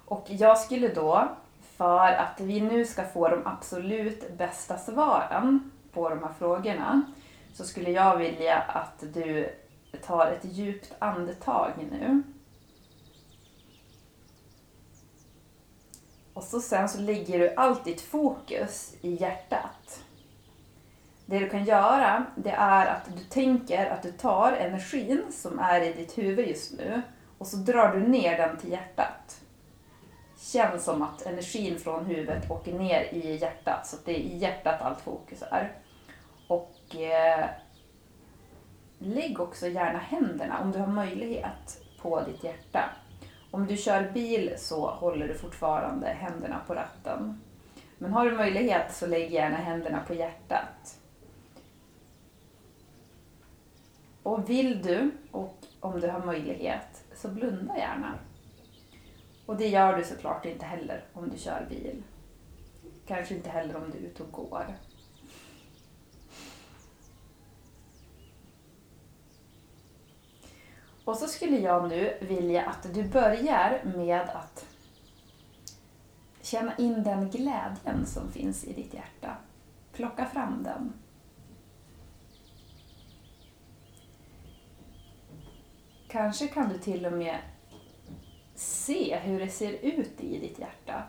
Och 0.06 0.26
jag 0.28 0.58
skulle 0.58 0.88
då, 0.88 1.28
för 1.62 2.12
att 2.12 2.40
vi 2.40 2.62
nu 2.62 2.86
ska 2.86 3.04
få 3.04 3.30
de 3.30 3.42
absolut 3.46 4.38
bästa 4.38 4.78
svaren 4.78 5.72
på 5.94 6.10
de 6.10 6.24
här 6.24 6.34
frågorna, 6.40 7.02
så 7.54 7.64
skulle 7.64 7.92
jag 7.92 8.18
vilja 8.18 8.58
att 8.58 9.04
du 9.14 9.56
tar 9.96 10.32
ett 10.32 10.46
djupt 10.46 10.94
andetag 11.00 11.72
nu. 11.92 12.24
Och 16.34 16.44
så 16.44 16.62
sen 16.62 16.90
så 16.90 17.00
lägger 17.00 17.40
du 17.40 17.56
allt 17.56 17.86
ditt 17.86 18.02
fokus 18.02 18.96
i 19.02 19.16
hjärtat. 19.16 20.04
Det 21.26 21.40
du 21.40 21.50
kan 21.50 21.66
göra, 21.66 22.26
det 22.36 22.52
är 22.52 22.86
att 22.86 23.18
du 23.18 23.24
tänker 23.24 23.86
att 23.86 24.04
du 24.04 24.12
tar 24.12 24.52
energin 24.52 25.24
som 25.32 25.60
är 25.60 25.82
i 25.82 25.94
ditt 25.94 26.18
huvud 26.18 26.48
just 26.48 26.78
nu 26.78 27.02
och 27.38 27.48
så 27.48 27.58
drar 27.58 27.94
du 27.96 28.08
ner 28.08 28.38
den 28.38 28.58
till 28.58 28.72
hjärtat. 28.72 29.42
Känn 30.38 30.80
som 30.80 31.02
att 31.02 31.22
energin 31.22 31.80
från 31.80 32.06
huvudet 32.06 32.52
åker 32.52 32.74
ner 32.74 33.14
i 33.14 33.36
hjärtat, 33.36 33.88
så 33.88 33.96
att 33.96 34.06
det 34.06 34.12
är 34.12 34.20
i 34.20 34.38
hjärtat 34.38 34.82
allt 34.82 35.02
fokus 35.02 35.44
är. 35.52 35.72
Och 36.48 36.96
eh, 36.96 37.46
lägg 39.06 39.40
också 39.40 39.68
gärna 39.68 40.00
händerna, 40.00 40.62
om 40.62 40.72
du 40.72 40.80
har 40.80 40.88
möjlighet, 40.88 41.82
på 42.02 42.22
ditt 42.22 42.44
hjärta. 42.44 42.90
Om 43.52 43.68
du 43.68 43.78
kör 43.78 44.12
bil 44.12 44.54
så 44.58 44.90
håller 44.90 45.28
du 45.28 45.34
fortfarande 45.34 46.08
händerna 46.08 46.62
på 46.68 46.74
ratten. 46.74 47.42
Men 47.98 48.14
har 48.14 48.26
du 48.26 48.38
möjlighet 48.38 48.94
så 48.96 49.08
lägg 49.08 49.32
gärna 49.32 49.58
händerna 49.58 50.04
på 50.08 50.14
hjärtat. 50.14 51.00
Och 54.24 54.50
vill 54.50 54.82
du, 54.82 55.12
och 55.32 55.58
om 55.80 56.00
du 56.00 56.08
har 56.08 56.26
möjlighet, 56.26 57.04
så 57.16 57.28
blunda 57.28 57.78
gärna. 57.78 58.14
Och 59.46 59.58
det 59.58 59.68
gör 59.68 59.98
du 59.98 60.04
såklart 60.04 60.46
inte 60.46 60.66
heller 60.66 61.04
om 61.14 61.30
du 61.30 61.38
kör 61.38 61.66
bil. 61.70 62.04
Kanske 63.08 63.36
inte 63.36 63.50
heller 63.50 63.76
om 63.76 63.92
du 63.92 63.98
är 63.98 64.02
ute 64.02 64.24
och 64.24 64.32
går. 64.32 64.66
Och 71.06 71.18
så 71.18 71.28
skulle 71.28 71.58
jag 71.58 71.90
nu 71.90 72.18
vilja 72.22 72.66
att 72.66 72.94
du 72.94 73.04
börjar 73.04 73.82
med 73.96 74.30
att 74.30 74.66
känna 76.42 76.78
in 76.78 77.04
den 77.04 77.30
glädjen 77.30 78.06
som 78.06 78.32
finns 78.32 78.64
i 78.64 78.74
ditt 78.74 78.94
hjärta. 78.94 79.38
Plocka 79.92 80.26
fram 80.26 80.64
den. 80.64 80.94
Kanske 86.08 86.48
kan 86.48 86.70
du 86.70 86.78
till 86.78 87.06
och 87.06 87.14
med 87.14 87.40
se 88.56 89.20
hur 89.20 89.40
det 89.40 89.50
ser 89.50 89.74
ut 89.74 90.22
i 90.22 90.40
ditt 90.40 90.60
hjärta. 90.60 91.04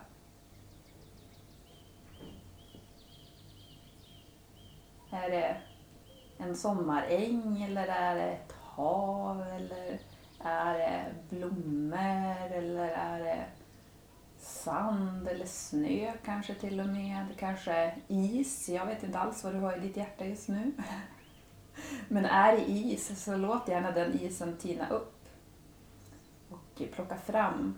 Är 5.11 5.29
det 5.29 5.57
en 6.37 6.55
sommaräng 6.55 7.63
eller 7.63 7.87
är 7.87 8.15
det 8.15 8.31
ett 8.31 8.56
hav 8.77 9.41
eller 9.41 9.99
Är 10.39 10.73
det 10.73 11.13
blommor 11.29 12.51
eller 12.51 12.89
är 12.89 13.19
det 13.19 13.45
sand 14.37 15.27
eller 15.27 15.45
snö 15.45 16.13
kanske 16.25 16.53
till 16.53 16.79
och 16.79 16.87
med? 16.87 17.25
Kanske 17.39 17.95
is? 18.07 18.69
Jag 18.69 18.85
vet 18.85 19.03
inte 19.03 19.19
alls 19.19 19.43
vad 19.43 19.53
du 19.53 19.59
har 19.59 19.77
i 19.77 19.79
ditt 19.79 19.97
hjärta 19.97 20.25
just 20.25 20.47
nu. 20.47 20.71
Men 22.07 22.25
är 22.25 22.51
det 22.51 22.69
is 22.69 23.23
så 23.23 23.37
låt 23.37 23.67
gärna 23.67 23.91
den 23.91 24.19
isen 24.19 24.57
tina 24.57 24.89
upp 24.89 25.25
och 26.49 26.81
plocka 26.93 27.17
fram 27.17 27.77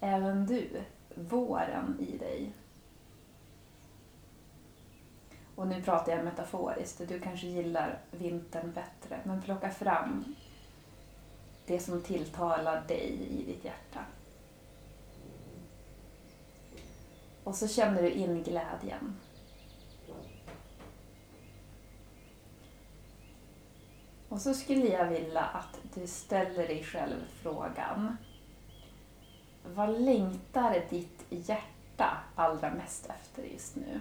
även 0.00 0.46
du 0.46 0.68
våren 1.14 1.96
i 2.00 2.18
dig. 2.18 2.52
Och 5.56 5.66
nu 5.66 5.82
pratar 5.82 6.12
jag 6.12 6.24
metaforiskt, 6.24 7.08
du 7.08 7.20
kanske 7.20 7.46
gillar 7.46 7.98
vintern 8.10 8.72
bättre, 8.72 9.20
men 9.24 9.42
plocka 9.42 9.70
fram 9.70 10.34
det 11.66 11.80
som 11.80 12.02
tilltalar 12.02 12.84
dig 12.88 13.28
i 13.30 13.42
ditt 13.44 13.64
hjärta. 13.64 14.00
Och 17.44 17.54
så 17.54 17.68
känner 17.68 18.02
du 18.02 18.10
in 18.10 18.42
glädjen. 18.42 19.16
Och 24.28 24.40
så 24.40 24.54
skulle 24.54 24.86
jag 24.86 25.06
vilja 25.06 25.42
att 25.42 25.78
du 25.94 26.06
ställer 26.06 26.68
dig 26.68 26.84
själv 26.84 27.24
frågan. 27.42 28.16
Vad 29.74 30.00
längtar 30.00 30.86
ditt 30.90 31.24
hjärta 31.28 32.18
allra 32.34 32.70
mest 32.70 33.06
efter 33.06 33.42
just 33.42 33.76
nu? 33.76 34.00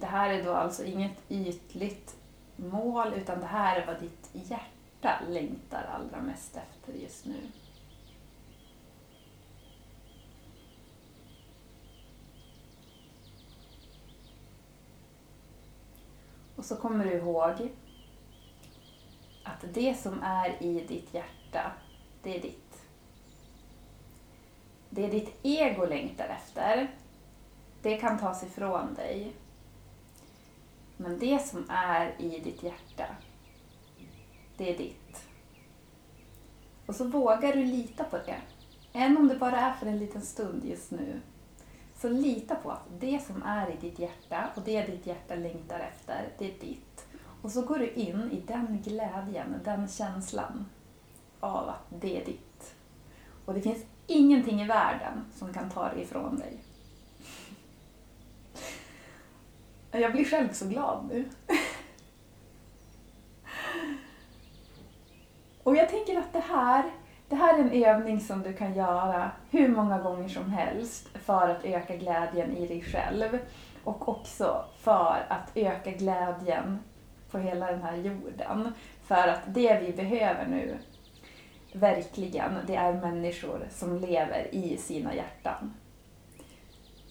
Det 0.00 0.06
här 0.06 0.30
är 0.30 0.44
då 0.44 0.52
alltså 0.52 0.84
inget 0.84 1.22
ytligt 1.28 2.16
mål, 2.56 3.14
utan 3.14 3.40
det 3.40 3.46
här 3.46 3.80
är 3.80 3.86
vad 3.86 4.00
ditt 4.00 4.30
hjärta 4.32 5.20
längtar 5.28 5.84
allra 5.94 6.22
mest 6.22 6.56
efter 6.56 6.92
just 6.92 7.26
nu. 7.26 7.40
Och 16.56 16.64
så 16.64 16.76
kommer 16.76 17.04
du 17.04 17.12
ihåg 17.12 17.68
att 19.44 19.64
det 19.74 19.94
som 19.94 20.22
är 20.22 20.62
i 20.62 20.84
ditt 20.88 21.14
hjärta, 21.14 21.72
det 22.22 22.36
är 22.36 22.42
ditt. 22.42 22.82
Det 24.90 25.06
ditt 25.06 25.38
ego 25.42 25.86
längtar 25.86 26.28
efter, 26.28 26.90
det 27.82 27.96
kan 27.96 28.18
tas 28.18 28.42
ifrån 28.42 28.94
dig. 28.94 29.32
Men 31.00 31.18
det 31.18 31.46
som 31.46 31.64
är 31.68 32.14
i 32.18 32.40
ditt 32.40 32.62
hjärta, 32.62 33.06
det 34.56 34.74
är 34.74 34.78
ditt. 34.78 35.28
Och 36.86 36.94
så 36.94 37.04
vågar 37.04 37.52
du 37.52 37.64
lita 37.64 38.04
på 38.04 38.16
det. 38.16 38.40
Än 38.92 39.16
om 39.16 39.28
det 39.28 39.36
bara 39.36 39.60
är 39.60 39.72
för 39.72 39.86
en 39.86 39.98
liten 39.98 40.22
stund 40.22 40.64
just 40.64 40.90
nu. 40.90 41.20
Så 41.96 42.08
lita 42.08 42.54
på 42.54 42.70
att 42.70 42.86
det 43.00 43.22
som 43.26 43.42
är 43.42 43.70
i 43.70 43.76
ditt 43.80 43.98
hjärta 43.98 44.50
och 44.54 44.62
det 44.64 44.86
ditt 44.86 45.06
hjärta 45.06 45.34
längtar 45.34 45.80
efter, 45.80 46.28
det 46.38 46.44
är 46.44 46.60
ditt. 46.60 47.06
Och 47.42 47.50
så 47.50 47.62
går 47.62 47.78
du 47.78 47.90
in 47.90 48.30
i 48.32 48.40
den 48.46 48.82
glädjen, 48.84 49.60
den 49.64 49.88
känslan 49.88 50.66
av 51.40 51.68
att 51.68 52.00
det 52.00 52.20
är 52.20 52.24
ditt. 52.24 52.74
Och 53.44 53.54
det 53.54 53.60
finns 53.60 53.84
ingenting 54.06 54.62
i 54.62 54.66
världen 54.66 55.24
som 55.34 55.52
kan 55.52 55.70
ta 55.70 55.88
det 55.94 56.02
ifrån 56.02 56.36
dig. 56.36 56.58
Jag 59.90 60.12
blir 60.12 60.24
själv 60.24 60.52
så 60.52 60.68
glad 60.68 61.08
nu. 61.08 61.28
Och 65.62 65.76
jag 65.76 65.88
tänker 65.88 66.18
att 66.18 66.32
det 66.32 66.44
här, 66.48 66.90
det 67.28 67.36
här 67.36 67.58
är 67.58 67.62
en 67.62 67.84
övning 67.84 68.20
som 68.20 68.42
du 68.42 68.52
kan 68.52 68.74
göra 68.74 69.30
hur 69.50 69.68
många 69.68 69.98
gånger 69.98 70.28
som 70.28 70.50
helst 70.50 71.08
för 71.14 71.48
att 71.48 71.64
öka 71.64 71.96
glädjen 71.96 72.56
i 72.56 72.66
dig 72.66 72.82
själv. 72.82 73.38
Och 73.84 74.08
också 74.08 74.64
för 74.78 75.26
att 75.28 75.50
öka 75.54 75.90
glädjen 75.90 76.78
på 77.30 77.38
hela 77.38 77.66
den 77.66 77.82
här 77.82 77.96
jorden. 77.96 78.72
För 79.04 79.28
att 79.28 79.40
det 79.46 79.80
vi 79.80 79.92
behöver 79.92 80.46
nu, 80.46 80.78
verkligen, 81.72 82.58
det 82.66 82.76
är 82.76 82.92
människor 82.92 83.66
som 83.70 83.98
lever 83.98 84.54
i 84.54 84.76
sina 84.76 85.14
hjärtan. 85.14 85.74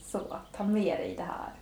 Så, 0.01 0.22
ta 0.51 0.63
med 0.63 0.98
dig 0.98 1.15
det 1.17 1.24
här. 1.24 1.53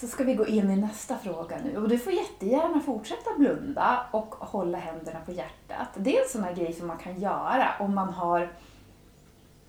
Så 0.00 0.06
ska 0.06 0.24
vi 0.24 0.34
gå 0.34 0.46
in 0.46 0.70
i 0.70 0.76
nästa 0.76 1.18
fråga 1.18 1.56
nu. 1.64 1.76
Och 1.76 1.88
du 1.88 1.98
får 1.98 2.12
jättegärna 2.12 2.80
fortsätta 2.80 3.30
blunda 3.38 4.06
och 4.10 4.34
hålla 4.34 4.78
händerna 4.78 5.20
på 5.26 5.32
hjärtat. 5.32 5.88
Det 5.94 6.16
är 6.16 6.22
en 6.22 6.28
sån 6.28 6.44
här 6.44 6.54
grej 6.54 6.72
som 6.72 6.86
man 6.86 6.98
kan 6.98 7.20
göra 7.20 7.68
om 7.80 7.94
man 7.94 8.08
har 8.08 8.48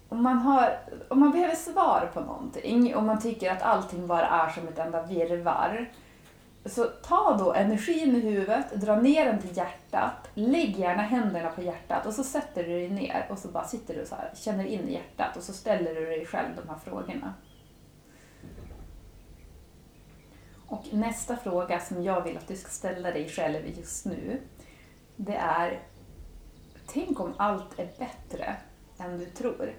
om 0.09 0.23
man, 0.23 0.37
har, 0.37 0.79
om 1.07 1.19
man 1.19 1.31
behöver 1.31 1.55
svar 1.55 2.09
på 2.13 2.19
någonting 2.19 2.95
och 2.95 3.03
man 3.03 3.21
tycker 3.21 3.51
att 3.51 3.61
allting 3.61 4.07
bara 4.07 4.27
är 4.27 4.49
som 4.49 4.67
ett 4.67 4.79
enda 4.79 5.03
virvar. 5.03 5.89
Så 6.65 6.83
ta 6.83 7.37
då 7.39 7.53
energin 7.53 8.15
i 8.15 8.19
huvudet, 8.19 8.71
dra 8.75 8.95
ner 8.95 9.25
den 9.25 9.41
till 9.41 9.57
hjärtat, 9.57 10.29
lägg 10.33 10.79
gärna 10.79 11.01
händerna 11.01 11.49
på 11.49 11.61
hjärtat 11.61 12.05
och 12.05 12.13
så 12.13 12.23
sätter 12.23 12.63
du 12.63 12.69
dig 12.69 12.89
ner 12.89 13.27
och 13.29 13.37
så 13.37 13.47
bara 13.47 13.63
sitter 13.63 13.93
du 13.93 14.05
så 14.05 14.15
här, 14.15 14.31
känner 14.35 14.65
in 14.65 14.87
hjärtat 14.87 15.37
och 15.37 15.43
så 15.43 15.53
ställer 15.53 15.95
du 15.95 16.05
dig 16.05 16.25
själv 16.25 16.49
de 16.55 16.69
här 16.69 16.77
frågorna. 16.83 17.33
Och 20.67 20.85
nästa 20.91 21.37
fråga 21.37 21.79
som 21.79 22.03
jag 22.03 22.23
vill 22.23 22.37
att 22.37 22.47
du 22.47 22.55
ska 22.55 22.69
ställa 22.69 23.11
dig 23.11 23.29
själv 23.29 23.77
just 23.77 24.05
nu, 24.05 24.41
det 25.15 25.35
är 25.35 25.79
Tänk 26.87 27.19
om 27.19 27.33
allt 27.37 27.79
är 27.79 27.89
bättre 27.99 28.55
än 28.99 29.17
du 29.17 29.25
tror. 29.25 29.73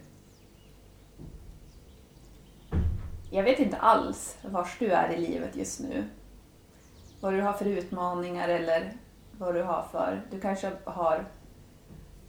Jag 3.30 3.42
vet 3.42 3.58
inte 3.58 3.76
alls 3.76 4.38
var 4.42 4.68
du 4.78 4.90
är 4.90 5.10
i 5.10 5.26
livet 5.26 5.56
just 5.56 5.80
nu. 5.80 6.04
Vad 7.20 7.32
du 7.32 7.42
har 7.42 7.52
för 7.52 7.64
utmaningar 7.64 8.48
eller 8.48 8.92
vad 9.38 9.54
du 9.54 9.62
har 9.62 9.82
för... 9.92 10.22
Du 10.30 10.40
kanske 10.40 10.72
har 10.84 11.24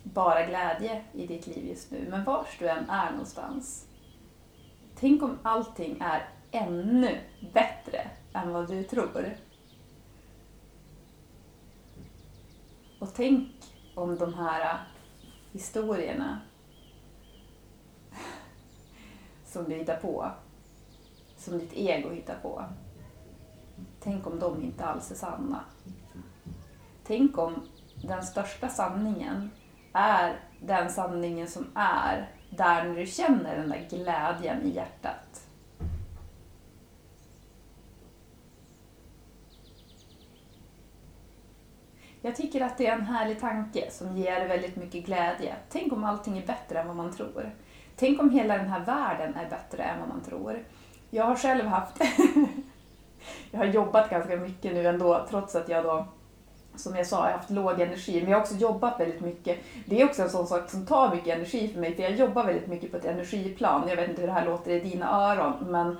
bara 0.04 0.46
glädje 0.46 1.04
i 1.14 1.28
ditt 1.28 1.48
liv 1.48 1.68
just 1.68 1.92
nu, 1.92 2.08
men 2.10 2.24
var 2.24 2.48
du 2.60 2.70
än 2.70 2.90
är 2.90 3.12
någonstans. 3.12 3.86
Tänk 4.96 5.24
om 5.24 5.40
allting 5.44 6.02
är 6.02 6.30
ännu 6.52 7.18
bättre 7.54 8.08
än 8.34 8.54
vad 8.54 8.68
du 8.68 8.84
tror. 8.84 9.36
Och 13.00 13.14
tänk 13.14 13.50
om 13.96 14.18
de 14.18 14.34
här 14.34 14.88
historierna 15.52 16.42
som 19.46 19.64
du 19.64 19.76
hittar 19.76 19.98
på 19.98 20.32
som 21.38 21.60
ditt 21.60 21.74
ego 21.74 22.10
hittar 22.10 22.36
på. 22.36 22.66
Tänk 24.00 24.28
om 24.28 24.40
de 24.40 24.64
inte 24.64 24.86
alls 24.86 25.12
är 25.12 25.16
sanna. 25.16 25.64
Tänk 27.04 27.38
om 27.38 27.68
den 28.04 28.24
största 28.24 28.70
sanningen 28.70 29.50
är 29.94 30.40
den 30.62 30.92
sanningen 30.92 31.48
som 31.48 31.68
är 31.76 32.34
där 32.50 32.84
när 32.84 32.96
du 32.96 33.06
känner 33.06 33.58
den 33.58 33.70
där 33.70 33.88
glädjen 33.90 34.62
i 34.64 34.76
hjärtat. 34.76 35.29
Jag 42.22 42.36
tycker 42.36 42.62
att 42.62 42.78
det 42.78 42.88
är 42.88 42.94
en 42.96 43.06
härlig 43.06 43.40
tanke 43.40 43.92
som 43.92 44.18
ger 44.18 44.48
väldigt 44.48 44.76
mycket 44.76 45.06
glädje. 45.06 45.56
Tänk 45.70 45.94
om 45.94 46.04
allting 46.04 46.38
är 46.38 46.46
bättre 46.48 46.80
än 46.80 46.88
vad 46.88 46.96
man 46.96 47.14
tror. 47.14 47.52
Tänk 47.96 48.22
om 48.22 48.30
hela 48.30 48.58
den 48.58 48.68
här 48.68 48.86
världen 48.86 49.36
är 49.36 49.50
bättre 49.50 49.84
än 49.84 50.00
vad 50.00 50.10
man 50.10 50.22
tror. 50.22 50.64
Jag 51.10 51.24
har 51.24 51.36
själv 51.36 51.66
haft... 51.66 52.02
jag 53.52 53.60
har 53.60 53.66
jobbat 53.66 54.10
ganska 54.10 54.36
mycket 54.36 54.74
nu 54.74 54.88
ändå, 54.88 55.26
trots 55.30 55.56
att 55.56 55.70
jag 55.70 55.84
då, 55.84 56.06
som 56.76 56.96
jag 56.96 57.08
sa, 57.08 57.16
jag 57.16 57.24
har 57.24 57.38
haft 57.38 57.50
låg 57.50 57.82
energi. 57.82 58.22
Men 58.22 58.32
jag 58.32 58.38
har 58.38 58.42
också 58.44 58.56
jobbat 58.56 59.00
väldigt 59.00 59.22
mycket. 59.22 59.58
Det 59.86 60.02
är 60.02 60.06
också 60.06 60.22
en 60.22 60.30
sån 60.30 60.48
sak 60.48 60.70
som 60.70 60.86
tar 60.86 61.16
mycket 61.16 61.36
energi 61.36 61.68
för 61.68 61.80
mig, 61.80 61.96
för 61.96 62.04
jag 62.04 62.16
jobbar 62.16 62.44
väldigt 62.44 62.68
mycket 62.68 62.92
på 62.92 62.98
ett 62.98 63.06
energiplan. 63.06 63.90
Jag 63.90 63.96
vet 63.96 64.10
inte 64.10 64.22
hur 64.22 64.28
det 64.28 64.34
här 64.34 64.46
låter 64.46 64.72
i 64.72 64.80
dina 64.80 65.32
öron, 65.32 65.54
men 65.72 65.98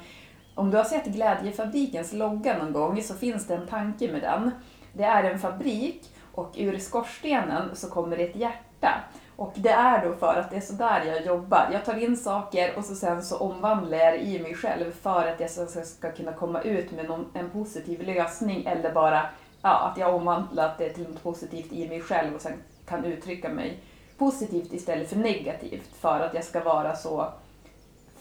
om 0.56 0.72
du 0.72 0.78
har 0.78 0.84
sett 0.84 1.06
Glädjefabrikens 1.06 2.14
logga 2.14 2.58
någon 2.58 2.74
gång 2.74 3.02
så 3.02 3.14
finns 3.14 3.48
det 3.48 3.56
en 3.56 3.68
tanke 3.68 4.12
med 4.12 4.22
den. 4.22 4.52
Det 5.00 5.06
är 5.06 5.24
en 5.24 5.40
fabrik 5.40 6.12
och 6.32 6.52
ur 6.58 6.78
skorstenen 6.78 7.76
så 7.76 7.90
kommer 7.90 8.18
det 8.18 8.24
ett 8.24 8.36
hjärta. 8.36 9.04
Och 9.36 9.54
det 9.56 9.70
är 9.70 10.06
då 10.06 10.14
för 10.14 10.36
att 10.36 10.50
det 10.50 10.58
är 10.58 10.62
så 10.62 10.74
där 10.74 11.06
jag 11.06 11.26
jobbar. 11.26 11.70
Jag 11.74 11.86
tar 11.86 12.04
in 12.04 12.18
saker 12.18 12.78
och 12.78 12.86
så 12.86 12.96
sen 12.96 13.24
så 13.24 13.38
omvandlar 13.38 13.98
jag 13.98 14.14
det 14.14 14.20
i 14.20 14.40
mig 14.40 14.56
själv 14.56 14.92
för 14.92 15.28
att 15.28 15.40
jag 15.40 15.50
ska, 15.50 15.66
ska 15.66 16.12
kunna 16.12 16.34
komma 16.34 16.62
ut 16.62 16.92
med 16.92 17.06
någon, 17.06 17.26
en 17.34 17.50
positiv 17.50 18.02
lösning 18.02 18.66
eller 18.66 18.94
bara 18.94 19.30
ja, 19.62 19.92
att 19.92 19.98
jag 19.98 20.16
omvandlat 20.16 20.78
det 20.78 20.90
till 20.90 21.10
något 21.10 21.24
positivt 21.24 21.74
i 21.74 21.90
mig 21.90 22.02
själv 22.02 22.36
och 22.36 22.42
sen 22.42 22.54
kan 22.86 23.06
uttrycka 23.06 23.50
mig 23.50 23.80
positivt 24.18 24.74
istället 24.74 25.10
för 25.10 25.16
negativt 25.16 25.96
för 25.96 26.20
att 26.20 26.34
jag 26.34 26.44
ska 26.44 26.64
vara 26.64 26.96
så 26.96 27.28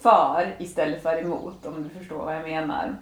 för 0.00 0.54
istället 0.58 1.02
för 1.02 1.22
emot 1.22 1.66
om 1.66 1.82
du 1.82 1.88
förstår 1.98 2.24
vad 2.24 2.36
jag 2.36 2.42
menar. 2.42 2.96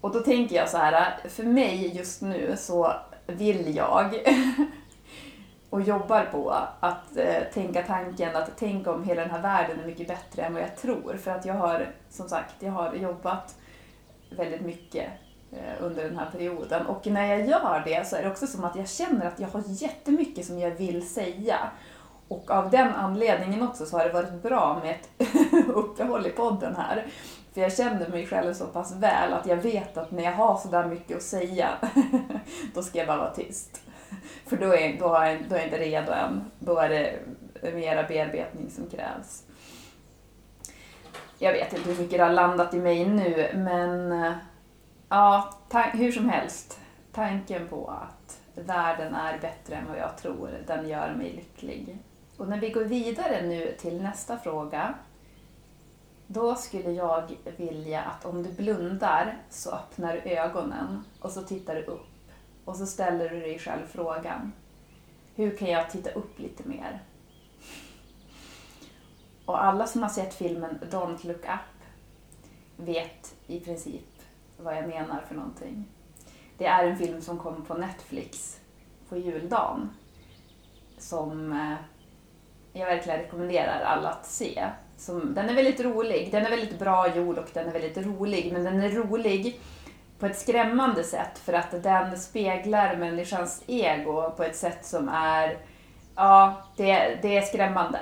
Och 0.00 0.12
då 0.12 0.20
tänker 0.20 0.56
jag 0.56 0.68
så 0.68 0.76
här, 0.78 1.28
för 1.28 1.44
mig 1.44 1.96
just 1.96 2.22
nu 2.22 2.54
så 2.56 2.92
vill 3.26 3.76
jag 3.76 4.14
och 5.70 5.82
jobbar 5.82 6.24
på 6.32 6.50
att 6.80 7.16
eh, 7.16 7.42
tänka 7.54 7.82
tanken 7.82 8.36
att 8.36 8.56
tänka 8.56 8.92
om 8.92 9.04
hela 9.04 9.22
den 9.22 9.30
här 9.30 9.42
världen 9.42 9.80
är 9.80 9.86
mycket 9.86 10.08
bättre 10.08 10.42
än 10.42 10.54
vad 10.54 10.62
jag 10.62 10.76
tror. 10.76 11.16
För 11.16 11.30
att 11.30 11.44
jag 11.44 11.54
har, 11.54 11.94
som 12.10 12.28
sagt, 12.28 12.54
jag 12.58 12.72
har 12.72 12.94
jobbat 12.94 13.54
väldigt 14.30 14.60
mycket 14.60 15.10
eh, 15.52 15.84
under 15.84 16.04
den 16.04 16.18
här 16.18 16.30
perioden. 16.30 16.86
Och 16.86 17.06
när 17.06 17.26
jag 17.26 17.46
gör 17.46 17.82
det 17.84 18.06
så 18.06 18.16
är 18.16 18.22
det 18.22 18.30
också 18.30 18.46
som 18.46 18.64
att 18.64 18.76
jag 18.76 18.88
känner 18.88 19.26
att 19.26 19.40
jag 19.40 19.48
har 19.48 19.62
jättemycket 19.66 20.46
som 20.46 20.58
jag 20.58 20.70
vill 20.70 21.08
säga. 21.08 21.58
Och 22.28 22.50
av 22.50 22.70
den 22.70 22.94
anledningen 22.94 23.62
också 23.62 23.86
så 23.86 23.98
har 23.98 24.04
det 24.04 24.12
varit 24.12 24.42
bra 24.42 24.80
med 24.84 24.90
ett 24.94 25.28
uppehåll 25.68 26.26
i 26.26 26.30
podden 26.30 26.76
här. 26.76 27.06
För 27.54 27.60
jag 27.60 27.72
känner 27.72 28.08
mig 28.08 28.26
själv 28.26 28.54
så 28.54 28.66
pass 28.66 28.96
väl 28.96 29.32
att 29.32 29.46
jag 29.46 29.56
vet 29.56 29.96
att 29.96 30.10
när 30.10 30.22
jag 30.22 30.32
har 30.32 30.56
sådär 30.56 30.86
mycket 30.86 31.16
att 31.16 31.22
säga, 31.22 31.68
då 32.74 32.82
ska 32.82 32.98
jag 32.98 33.06
bara 33.06 33.18
vara 33.18 33.34
tyst. 33.34 33.80
För 34.46 34.56
då 34.56 34.74
är, 34.74 34.98
då, 34.98 35.08
har 35.08 35.26
jag, 35.26 35.38
då 35.48 35.54
är 35.54 35.58
jag 35.58 35.66
inte 35.66 35.78
redo 35.78 36.12
än. 36.12 36.44
Då 36.58 36.78
är 36.78 36.88
det 36.88 37.18
mera 37.74 38.02
bearbetning 38.02 38.70
som 38.70 38.90
krävs. 38.90 39.44
Jag 41.38 41.52
vet 41.52 41.72
inte 41.72 41.90
hur 41.90 42.02
mycket 42.02 42.18
det 42.18 42.24
har 42.24 42.32
landat 42.32 42.74
i 42.74 42.78
mig 42.78 43.04
nu, 43.04 43.50
men 43.54 44.12
eh, 44.12 44.32
ja, 45.08 45.54
hur 45.92 46.12
som 46.12 46.28
helst. 46.28 46.80
Tanken 47.12 47.68
på 47.68 47.88
att 47.88 48.40
världen 48.54 49.14
är 49.14 49.38
bättre 49.38 49.74
än 49.74 49.88
vad 49.88 49.98
jag 49.98 50.16
tror, 50.16 50.50
den 50.66 50.88
gör 50.88 51.14
mig 51.14 51.32
lycklig. 51.32 51.98
Och 52.36 52.48
när 52.48 52.60
vi 52.60 52.70
går 52.70 52.84
vidare 52.84 53.42
nu 53.42 53.74
till 53.80 54.02
nästa 54.02 54.38
fråga 54.38 54.94
då 56.32 56.54
skulle 56.54 56.90
jag 56.90 57.36
vilja 57.56 58.02
att 58.02 58.24
om 58.24 58.42
du 58.42 58.52
blundar 58.52 59.38
så 59.48 59.70
öppnar 59.70 60.14
du 60.14 60.30
ögonen 60.30 61.04
och 61.20 61.30
så 61.30 61.42
tittar 61.42 61.74
du 61.74 61.82
upp 61.82 62.30
och 62.64 62.76
så 62.76 62.86
ställer 62.86 63.28
du 63.28 63.40
dig 63.40 63.58
själv 63.58 63.86
frågan 63.86 64.52
Hur 65.34 65.56
kan 65.56 65.70
jag 65.70 65.90
titta 65.90 66.10
upp 66.10 66.38
lite 66.38 66.68
mer? 66.68 67.02
Och 69.44 69.64
alla 69.64 69.86
som 69.86 70.02
har 70.02 70.08
sett 70.08 70.34
filmen 70.34 70.78
Don't 70.90 71.26
look 71.26 71.44
up 71.44 71.86
vet 72.76 73.34
i 73.46 73.60
princip 73.60 74.22
vad 74.56 74.76
jag 74.76 74.88
menar 74.88 75.20
för 75.28 75.34
någonting. 75.34 75.88
Det 76.58 76.66
är 76.66 76.84
en 76.84 76.98
film 76.98 77.20
som 77.20 77.38
kom 77.38 77.64
på 77.64 77.74
Netflix 77.74 78.60
på 79.08 79.16
juldagen 79.16 79.90
som 80.98 81.52
eh, 81.52 81.76
jag 82.72 82.86
verkligen 82.86 83.18
rekommenderar 83.18 83.80
alla 83.80 84.08
att 84.08 84.26
se. 84.26 84.66
Som, 84.96 85.34
den 85.34 85.48
är 85.48 85.54
väldigt 85.54 85.80
rolig, 85.80 86.28
den 86.32 86.46
är 86.46 86.50
väldigt 86.50 86.78
bra 86.78 87.16
gjord 87.16 87.38
och 87.38 87.48
den 87.52 87.68
är 87.68 87.72
väldigt 87.72 88.06
rolig, 88.06 88.52
men 88.52 88.64
den 88.64 88.82
är 88.82 88.90
rolig 88.90 89.60
på 90.18 90.26
ett 90.26 90.38
skrämmande 90.38 91.04
sätt 91.04 91.38
för 91.38 91.52
att 91.52 91.82
den 91.82 92.18
speglar 92.18 92.96
människans 92.96 93.62
ego 93.66 94.30
på 94.30 94.42
ett 94.42 94.56
sätt 94.56 94.86
som 94.86 95.08
är, 95.08 95.58
ja, 96.16 96.62
det, 96.76 97.18
det 97.22 97.36
är 97.36 97.42
skrämmande. 97.42 97.98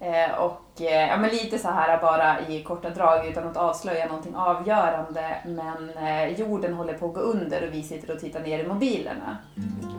Eh, 0.00 0.38
och 0.38 0.80
eh, 0.80 1.08
ja, 1.08 1.16
men 1.16 1.30
lite 1.30 1.58
så 1.58 1.68
här 1.68 2.00
bara 2.00 2.48
i 2.48 2.62
korta 2.62 2.90
drag 2.90 3.26
utan 3.26 3.48
att 3.48 3.56
avslöja 3.56 4.06
någonting 4.06 4.34
avgörande, 4.34 5.36
men 5.46 5.90
eh, 5.90 6.40
jorden 6.40 6.74
håller 6.74 6.94
på 6.94 7.06
att 7.06 7.14
gå 7.14 7.20
under 7.20 7.68
och 7.68 7.74
vi 7.74 7.82
sitter 7.82 8.14
och 8.14 8.20
tittar 8.20 8.40
ner 8.40 8.58
i 8.58 8.66
mobilerna. 8.66 9.38
Mm. 9.56 9.91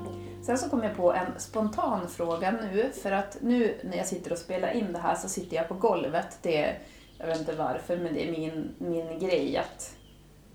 Sen 0.45 0.57
så 0.57 0.69
kom 0.69 0.83
jag 0.83 0.95
på 0.95 1.13
en 1.13 1.39
spontan 1.39 2.09
fråga 2.09 2.51
nu, 2.51 2.91
för 3.01 3.12
att 3.12 3.38
nu 3.41 3.79
när 3.83 3.97
jag 3.97 4.07
sitter 4.07 4.31
och 4.31 4.38
spelar 4.38 4.71
in 4.71 4.93
det 4.93 5.00
här 5.00 5.15
så 5.15 5.29
sitter 5.29 5.55
jag 5.55 5.67
på 5.67 5.73
golvet. 5.73 6.39
Det, 6.41 6.75
jag 7.17 7.27
vet 7.27 7.39
inte 7.39 7.55
varför, 7.55 7.97
men 7.97 8.13
det 8.13 8.27
är 8.27 8.31
min, 8.31 8.75
min 8.77 9.19
grej 9.19 9.57
att 9.57 9.95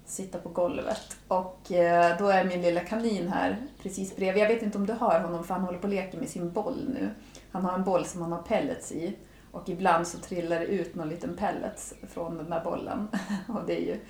sitta 0.04 0.38
på 0.38 0.48
golvet. 0.48 1.16
Och 1.28 1.72
eh, 1.72 2.18
då 2.18 2.28
är 2.28 2.44
min 2.44 2.62
lilla 2.62 2.80
kanin 2.80 3.28
här 3.28 3.56
precis 3.82 4.16
bredvid. 4.16 4.42
Jag 4.42 4.48
vet 4.48 4.62
inte 4.62 4.78
om 4.78 4.86
du 4.86 4.92
hör 4.92 5.20
honom 5.20 5.44
för 5.44 5.54
han 5.54 5.62
håller 5.62 5.78
på 5.78 5.86
och 5.86 5.94
leker 5.94 6.18
med 6.18 6.28
sin 6.28 6.52
boll 6.52 6.84
nu. 6.94 7.10
Han 7.52 7.64
har 7.64 7.74
en 7.74 7.84
boll 7.84 8.04
som 8.04 8.22
han 8.22 8.32
har 8.32 8.42
pellets 8.42 8.92
i. 8.92 9.16
Och 9.50 9.68
ibland 9.68 10.06
så 10.06 10.18
trillar 10.18 10.60
det 10.60 10.66
ut 10.66 10.94
någon 10.94 11.08
liten 11.08 11.36
pellets 11.36 11.94
från 12.08 12.36
den 12.36 12.50
där 12.50 12.64
bollen. 12.64 13.08
Och 13.48 13.66
det 13.66 13.82
är 13.82 13.86
ju 13.86 14.00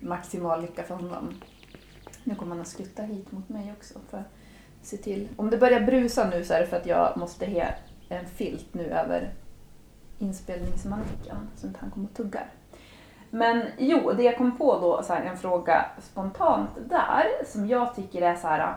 maximal 0.00 0.60
lycka 0.60 0.82
för 0.82 0.94
honom. 0.94 1.40
Nu 2.24 2.34
kommer 2.34 2.50
han 2.50 2.60
att 2.60 2.68
skutta 2.68 3.02
hit 3.02 3.32
mot 3.32 3.48
mig 3.48 3.74
också. 3.78 3.98
För 4.10 4.24
se 4.82 4.96
till. 4.96 5.28
Om 5.36 5.50
det 5.50 5.58
börjar 5.58 5.80
brusa 5.80 6.30
nu 6.30 6.44
så 6.44 6.54
är 6.54 6.60
det 6.60 6.66
för 6.66 6.76
att 6.76 6.86
jag 6.86 7.16
måste 7.16 7.46
ha 7.46 7.64
en 8.08 8.26
filt 8.26 8.74
nu 8.74 8.84
över 8.84 9.30
inspelningsmarken 10.18 11.36
så 11.56 11.66
inte 11.66 11.80
han 11.80 11.90
kommer 11.90 12.08
och 12.08 12.16
tuggar. 12.16 12.46
Men 13.30 13.62
jo, 13.78 14.12
det 14.12 14.22
jag 14.22 14.38
kom 14.38 14.58
på 14.58 14.78
då, 14.80 15.02
så 15.02 15.12
här, 15.12 15.24
en 15.24 15.36
fråga 15.36 15.86
spontant 16.00 16.70
där 16.88 17.24
som 17.46 17.68
jag 17.68 17.94
tycker 17.94 18.22
är 18.22 18.34
så 18.34 18.48
här, 18.48 18.74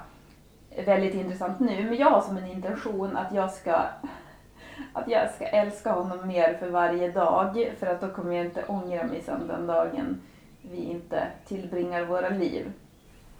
eh, 0.70 0.86
väldigt 0.86 1.16
intressant 1.16 1.60
nu. 1.60 1.84
Men 1.84 1.96
jag 1.96 2.10
har 2.10 2.22
som 2.22 2.38
en 2.38 2.48
intention 2.48 3.18
att 3.18 3.34
jag 3.34 3.52
ska 3.52 3.72
att 4.94 5.08
jag 5.08 5.34
ska 5.34 5.46
älska 5.46 5.92
honom 5.92 6.28
mer 6.28 6.54
för 6.54 6.70
varje 6.70 7.12
dag 7.12 7.74
för 7.80 7.88
att 7.88 8.02
då 8.02 8.10
kommer 8.10 8.36
jag 8.36 8.46
inte 8.46 8.66
ångra 8.68 9.04
mig 9.04 9.22
sen 9.22 9.48
den 9.48 9.68
dagen 9.68 10.22
vi 10.62 10.78
inte 10.78 11.28
tillbringar 11.46 12.06
våra 12.06 12.30
liv 12.30 12.72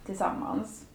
tillsammans. 0.06 0.86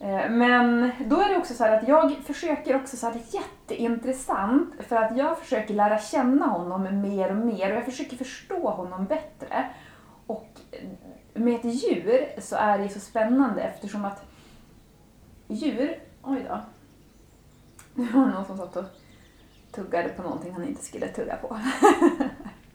Eh, 0.00 0.30
men 0.30 0.90
då 1.06 1.20
är 1.20 1.28
det 1.28 1.36
också 1.36 1.54
så 1.54 1.64
att 1.64 1.88
jag 1.88 2.16
försöker 2.24 2.76
också 2.76 2.96
så 2.96 3.06
här, 3.06 3.12
det 3.14 3.36
är 3.36 3.40
jätteintressant 3.40 4.74
för 4.88 4.96
att 4.96 5.16
jag 5.16 5.38
försöker 5.38 5.74
lära 5.74 5.98
känna 5.98 6.46
honom 6.46 7.00
mer 7.02 7.30
och 7.30 7.36
mer 7.36 7.70
och 7.70 7.76
jag 7.76 7.84
försöker 7.84 8.16
förstå 8.16 8.70
honom 8.70 9.04
bättre. 9.04 9.70
Och 10.26 10.60
eh, 10.70 10.88
med 11.34 11.54
ett 11.54 11.64
djur 11.64 12.40
så 12.40 12.56
är 12.56 12.78
det 12.78 12.88
så 12.88 13.00
spännande 13.00 13.62
eftersom 13.62 14.04
att 14.04 14.22
djur, 15.48 15.98
oj 16.22 16.46
då. 16.48 16.60
Det 17.94 18.12
var 18.12 18.26
någon 18.26 18.44
som 18.44 18.58
satt 18.58 18.76
och 18.76 18.84
tuggade 19.72 20.08
på 20.08 20.22
någonting 20.22 20.52
han 20.52 20.68
inte 20.68 20.84
skulle 20.84 21.08
tugga 21.08 21.36
på. 21.36 21.58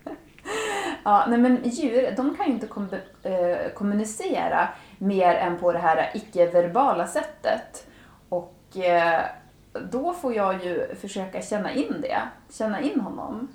ja, 1.03 1.25
nej 1.29 1.39
men 1.39 1.69
djur, 1.69 2.13
de 2.17 2.35
kan 2.35 2.47
ju 2.47 2.53
inte 2.53 2.67
kom 2.67 2.89
eh, 3.23 3.71
kommunicera 3.73 4.69
mer 4.97 5.35
än 5.35 5.57
på 5.57 5.71
det 5.71 5.79
här 5.79 6.11
icke-verbala 6.13 7.07
sättet. 7.07 7.87
Och 8.29 8.77
eh, 8.77 9.21
då 9.91 10.13
får 10.13 10.33
jag 10.33 10.65
ju 10.65 10.95
försöka 10.95 11.41
känna 11.41 11.73
in 11.73 12.01
det, 12.01 12.21
känna 12.49 12.81
in 12.81 12.99
honom. 12.99 13.47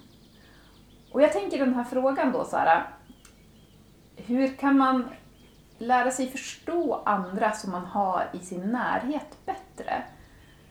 Och 1.12 1.22
jag 1.22 1.33
tänker 1.33 1.59
den 1.59 1.74
här 1.74 1.85
frågan 1.85 2.33
då 2.33 2.44
så 2.44 2.57
här, 2.57 2.83
hur 4.16 4.48
kan 4.48 4.79
man 4.79 5.09
lära 5.79 6.11
sig 6.11 6.26
förstå 6.29 7.03
andra 7.07 7.53
som 7.53 7.72
man 7.72 7.85
har 7.85 8.29
i 8.33 8.38
sin 8.38 8.61
närhet 8.61 9.37
bättre? 9.46 10.03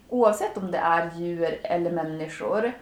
Oavsett 0.10 0.58
om 0.58 0.72
det 0.72 0.78
är 0.78 1.12
djur 1.16 1.60
eller 1.64 1.92
människor. 1.92 2.74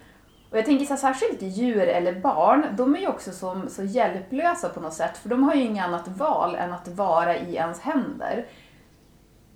Och 0.50 0.58
jag 0.58 0.66
tänker 0.66 0.86
så 0.86 0.94
här, 0.94 1.14
särskilt 1.14 1.42
djur 1.42 1.88
eller 1.88 2.20
barn, 2.20 2.66
de 2.78 2.96
är 2.96 3.00
ju 3.00 3.08
också 3.08 3.32
som, 3.32 3.70
så 3.70 3.84
hjälplösa 3.84 4.70
på 4.70 4.80
något 4.80 4.94
sätt, 4.94 5.18
för 5.18 5.30
de 5.30 5.44
har 5.44 5.56
ju 5.56 5.62
inget 5.62 5.86
annat 5.86 6.08
val 6.08 6.56
än 6.56 6.74
att 6.74 6.88
vara 6.88 7.38
i 7.38 7.56
ens 7.56 7.80
händer. 7.80 8.46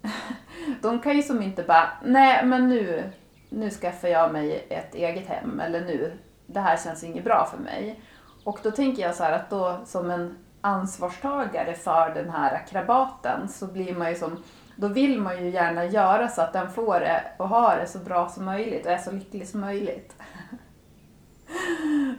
De 0.82 0.99
kan 0.99 1.15
ju 1.15 1.23
som 1.23 1.41
inte 1.41 1.63
bara, 1.63 1.89
nej 2.04 2.45
men 2.45 2.69
nu, 2.69 3.04
nu 3.49 3.69
skaffar 3.69 4.08
jag 4.08 4.34
mig 4.34 4.67
ett 4.69 4.95
eget 4.95 5.27
hem, 5.27 5.60
eller 5.60 5.82
nu, 5.82 6.17
det 6.45 6.60
här 6.60 6.77
känns 6.77 7.04
inget 7.04 7.23
bra 7.23 7.47
för 7.51 7.58
mig. 7.58 8.01
Och 8.43 8.60
då 8.63 8.71
tänker 8.71 9.01
jag 9.01 9.15
så 9.15 9.23
här 9.23 9.32
att 9.32 9.49
då 9.49 9.80
som 9.86 10.12
en 10.12 10.38
ansvarstagare 10.62 11.73
för 11.73 12.10
den 12.10 12.30
här 12.30 12.56
akrabaten, 12.56 13.47
så 13.47 13.67
blir 13.67 13.95
man 13.95 14.10
ju 14.10 14.15
som, 14.15 14.43
då 14.75 14.88
vill 14.88 15.21
man 15.21 15.43
ju 15.43 15.49
gärna 15.49 15.86
göra 15.86 16.27
så 16.27 16.41
att 16.41 16.54
den 16.54 16.69
får 16.69 16.99
det 16.99 17.23
och 17.38 17.49
har 17.49 17.77
det 17.77 17.88
så 17.88 17.99
bra 17.99 18.30
som 18.30 18.45
möjligt 18.45 18.86
och 18.86 18.91
är 18.91 18.97
så 18.97 19.12
lycklig 19.12 19.47
som 19.47 19.62
möjligt. 19.62 20.15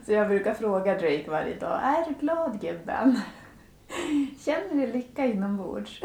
Så 0.07 0.13
jag 0.13 0.29
brukar 0.29 0.55
fråga 0.55 0.93
Drake 0.93 1.25
varje 1.29 1.59
dag, 1.59 1.81
är 1.83 2.05
du 2.09 2.15
glad 2.21 2.61
gubben? 2.61 3.21
Känner 4.45 4.87
du 4.87 4.93
lycka 4.93 5.27
inombords? 5.27 6.03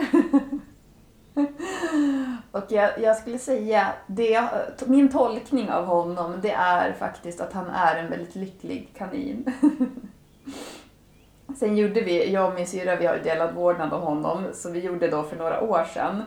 Och 2.52 2.64
jag, 2.70 3.00
jag, 3.00 3.18
skulle 3.18 3.40
säga, 3.40 3.94
det, 4.08 4.50
min 4.86 5.10
tolkning 5.10 5.70
av 5.70 5.86
honom 5.86 6.40
det 6.42 6.52
är 6.52 6.94
faktiskt 6.94 7.42
att 7.42 7.54
han 7.54 7.70
är 7.70 7.96
en 7.96 8.10
väldigt 8.10 8.36
lycklig 8.36 8.90
kanin. 8.98 9.54
Sen 11.60 11.78
gjorde 11.78 12.02
vi, 12.02 12.32
jag 12.32 12.50
och 12.50 12.56
min 12.56 12.68
syra, 12.68 12.96
vi 12.96 13.06
har 13.06 13.16
ju 13.16 13.24
delad 13.24 13.54
vårdnad 13.54 13.94
om 13.94 14.02
honom, 14.02 14.44
så 14.54 14.72
vi 14.72 14.80
gjorde 14.80 15.08
då 15.08 15.24
för 15.24 15.36
några 15.36 15.62
år 15.62 15.84
sedan 15.94 16.24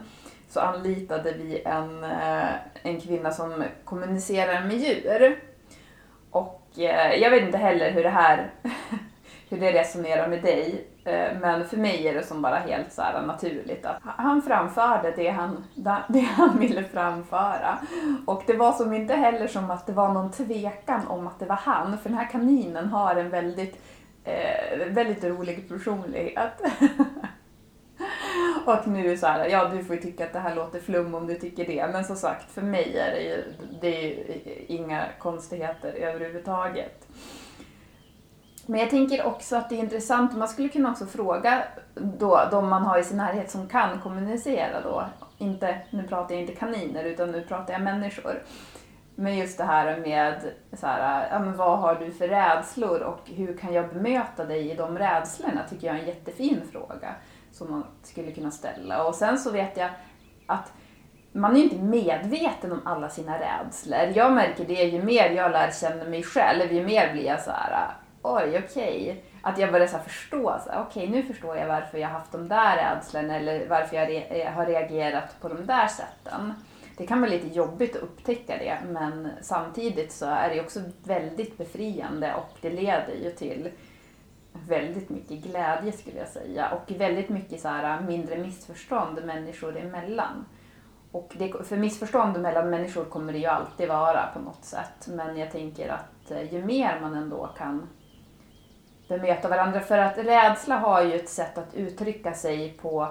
så 0.48 0.60
anlitade 0.60 1.32
vi 1.32 1.62
en, 1.64 2.04
eh, 2.04 2.54
en 2.82 3.00
kvinna 3.00 3.30
som 3.30 3.64
kommunicerar 3.84 4.64
med 4.64 4.76
djur. 4.76 5.40
Och 6.72 6.78
jag 7.18 7.30
vet 7.30 7.42
inte 7.42 7.58
heller 7.58 7.90
hur 7.90 8.02
det 8.02 8.10
här 8.10 8.50
hur 9.50 9.60
det 9.60 9.72
resonerar 9.72 10.28
med 10.28 10.42
dig. 10.42 10.86
Eh, 11.04 11.38
men 11.40 11.64
för 11.64 11.76
mig 11.76 12.08
är 12.08 12.14
det 12.14 12.22
som 12.22 12.42
bara 12.42 12.56
helt 12.56 12.92
så 12.92 13.02
naturligt 13.26 13.86
att 13.86 13.98
han 14.02 14.42
framförde 14.42 15.10
det 15.16 15.28
han, 15.28 15.64
det 16.08 16.20
han 16.20 16.58
ville 16.58 16.84
framföra. 16.84 17.78
Och 18.26 18.42
det 18.46 18.56
var 18.56 18.72
som 18.72 18.92
inte 18.92 19.14
heller 19.14 19.46
som 19.46 19.70
att 19.70 19.86
det 19.86 19.92
var 19.92 20.12
någon 20.12 20.32
tvekan 20.32 21.06
om 21.06 21.26
att 21.26 21.38
det 21.38 21.46
var 21.46 21.56
han, 21.56 21.98
för 21.98 22.08
den 22.08 22.18
här 22.18 22.28
kaninen 22.30 22.88
har 22.88 23.16
en 23.16 23.30
väldigt, 23.30 23.82
eh, 24.24 24.86
väldigt 24.86 25.24
rolig 25.24 25.68
personlighet. 25.68 26.62
Och 28.66 28.88
nu 28.88 29.12
är 29.12 29.16
så 29.16 29.26
här, 29.26 29.48
ja 29.48 29.68
du 29.68 29.84
får 29.84 29.96
ju 29.96 30.02
tycka 30.02 30.26
att 30.26 30.32
det 30.32 30.38
här 30.38 30.54
låter 30.54 30.80
flum 30.80 31.14
om 31.14 31.26
du 31.26 31.34
tycker 31.34 31.66
det. 31.66 31.88
Men 31.92 32.04
som 32.04 32.16
sagt, 32.16 32.50
för 32.50 32.62
mig 32.62 32.98
är 32.98 33.10
det 33.10 33.20
ju, 33.20 33.44
det 33.80 34.04
är 34.04 34.08
ju 34.08 34.64
inga 34.66 35.04
konstigheter 35.18 35.92
överhuvudtaget. 35.92 37.06
Men 38.66 38.80
jag 38.80 38.90
tänker 38.90 39.26
också 39.26 39.56
att 39.56 39.68
det 39.68 39.74
är 39.74 39.78
intressant, 39.78 40.36
man 40.36 40.48
skulle 40.48 40.68
kunna 40.68 40.90
också 40.90 41.06
fråga 41.06 41.62
då, 41.94 42.40
de 42.50 42.68
man 42.68 42.82
har 42.82 42.98
i 42.98 43.04
sin 43.04 43.16
närhet 43.16 43.50
som 43.50 43.68
kan 43.68 44.00
kommunicera 44.00 44.80
då. 44.80 45.04
Inte, 45.38 45.78
nu 45.90 46.02
pratar 46.02 46.34
jag 46.34 46.42
inte 46.42 46.54
kaniner 46.54 47.04
utan 47.04 47.30
nu 47.30 47.42
pratar 47.42 47.72
jag 47.72 47.82
människor. 47.82 48.42
Men 49.14 49.36
just 49.36 49.58
det 49.58 49.64
här 49.64 50.00
med 50.00 50.40
så 50.72 50.86
här, 50.86 51.28
ja, 51.32 51.38
men 51.38 51.56
vad 51.56 51.78
har 51.78 51.94
du 51.94 52.12
för 52.12 52.28
rädslor 52.28 53.00
och 53.00 53.30
hur 53.30 53.56
kan 53.56 53.72
jag 53.72 53.88
bemöta 53.88 54.44
dig 54.44 54.70
i 54.70 54.74
de 54.74 54.98
rädslorna 54.98 55.60
tycker 55.70 55.86
jag 55.86 55.96
är 55.96 56.00
en 56.00 56.06
jättefin 56.06 56.60
fråga 56.72 57.14
som 57.52 57.70
man 57.70 57.84
skulle 58.02 58.32
kunna 58.32 58.50
ställa. 58.50 59.04
Och 59.06 59.14
sen 59.14 59.38
så 59.38 59.50
vet 59.50 59.76
jag 59.76 59.90
att 60.46 60.72
man 61.32 61.52
är 61.52 61.56
ju 61.56 61.62
inte 61.62 61.76
medveten 61.76 62.72
om 62.72 62.80
alla 62.84 63.08
sina 63.08 63.38
rädslor. 63.38 64.12
Jag 64.14 64.32
märker 64.32 64.64
det, 64.64 64.82
ju 64.82 65.02
mer 65.02 65.30
jag 65.30 65.52
lär 65.52 65.70
känna 65.70 66.04
mig 66.04 66.22
själv, 66.22 66.72
ju 66.72 66.86
mer 66.86 67.12
blir 67.12 67.24
jag 67.24 67.40
så 67.40 67.50
här, 67.50 67.94
oj, 68.22 68.62
okej. 68.64 69.02
Okay. 69.02 69.16
Att 69.42 69.58
jag 69.58 69.72
börjar 69.72 69.86
så 69.86 69.98
förstå, 69.98 70.60
okej 70.66 70.80
okay, 70.80 71.08
nu 71.08 71.22
förstår 71.22 71.56
jag 71.56 71.66
varför 71.68 71.98
jag 71.98 72.08
haft 72.08 72.32
de 72.32 72.48
där 72.48 72.76
rädslorna 72.76 73.36
eller 73.36 73.68
varför 73.68 73.96
jag 73.96 74.08
re 74.08 74.22
eh, 74.22 74.52
har 74.52 74.66
reagerat 74.66 75.40
på 75.40 75.48
de 75.48 75.66
där 75.66 75.86
sätten. 75.86 76.54
Det 76.96 77.06
kan 77.06 77.20
vara 77.20 77.30
lite 77.30 77.46
jobbigt 77.46 77.96
att 77.96 78.02
upptäcka 78.02 78.56
det 78.56 78.78
men 78.88 79.28
samtidigt 79.42 80.12
så 80.12 80.26
är 80.26 80.50
det 80.54 80.60
också 80.60 80.80
väldigt 81.04 81.58
befriande 81.58 82.34
och 82.34 82.58
det 82.60 82.70
leder 82.70 83.14
ju 83.24 83.30
till 83.30 83.70
väldigt 84.52 85.10
mycket 85.10 85.38
glädje 85.38 85.92
skulle 85.92 86.18
jag 86.18 86.28
säga 86.28 86.70
och 86.70 87.00
väldigt 87.00 87.28
mycket 87.28 87.60
så 87.60 87.68
här 87.68 87.98
äh, 87.98 88.06
mindre 88.06 88.38
missförstånd 88.38 89.24
människor 89.24 89.76
emellan. 89.76 90.44
Och 91.12 91.32
det, 91.38 91.64
för 91.64 91.76
missförstånd 91.76 92.40
mellan 92.40 92.70
människor 92.70 93.04
kommer 93.04 93.32
det 93.32 93.38
ju 93.38 93.46
alltid 93.46 93.88
vara 93.88 94.26
på 94.34 94.40
något 94.40 94.64
sätt 94.64 95.08
men 95.08 95.36
jag 95.36 95.50
tänker 95.50 95.88
att 95.88 96.30
äh, 96.30 96.54
ju 96.54 96.64
mer 96.64 97.00
man 97.00 97.14
ändå 97.14 97.50
kan 97.58 97.88
bemöta 99.08 99.48
varandra. 99.48 99.80
För 99.80 99.98
att 99.98 100.18
rädsla 100.18 100.76
har 100.76 101.02
ju 101.02 101.14
ett 101.14 101.28
sätt 101.28 101.58
att 101.58 101.74
uttrycka 101.74 102.34
sig 102.34 102.72
på 102.72 103.08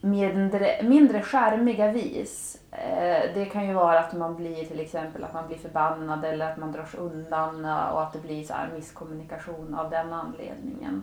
mindre, 0.00 0.82
mindre 0.82 1.22
skärmiga 1.22 1.92
vis. 1.92 2.57
Eh, 2.70 3.34
det 3.34 3.50
kan 3.52 3.66
ju 3.66 3.74
vara 3.74 3.98
att 3.98 4.12
man 4.12 4.36
blir 4.36 4.64
till 4.64 4.80
exempel 4.80 5.24
att 5.24 5.34
man 5.34 5.46
blir 5.46 5.58
förbannad 5.58 6.24
eller 6.24 6.50
att 6.52 6.56
man 6.56 6.72
drar 6.72 6.84
sig 6.84 7.00
undan 7.00 7.64
eh, 7.64 7.88
och 7.88 8.02
att 8.02 8.12
det 8.12 8.18
blir 8.18 8.44
så 8.44 8.52
här 8.52 8.70
misskommunikation 8.74 9.74
av 9.74 9.90
den 9.90 10.12
anledningen. 10.12 11.02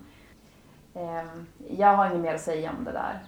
Ehm, 0.93 1.47
jag 1.69 1.95
har 1.95 2.05
inget 2.05 2.21
mer 2.21 2.35
att 2.35 2.41
säga 2.41 2.71
om 2.77 2.83
det 2.83 2.91
där. 2.91 3.19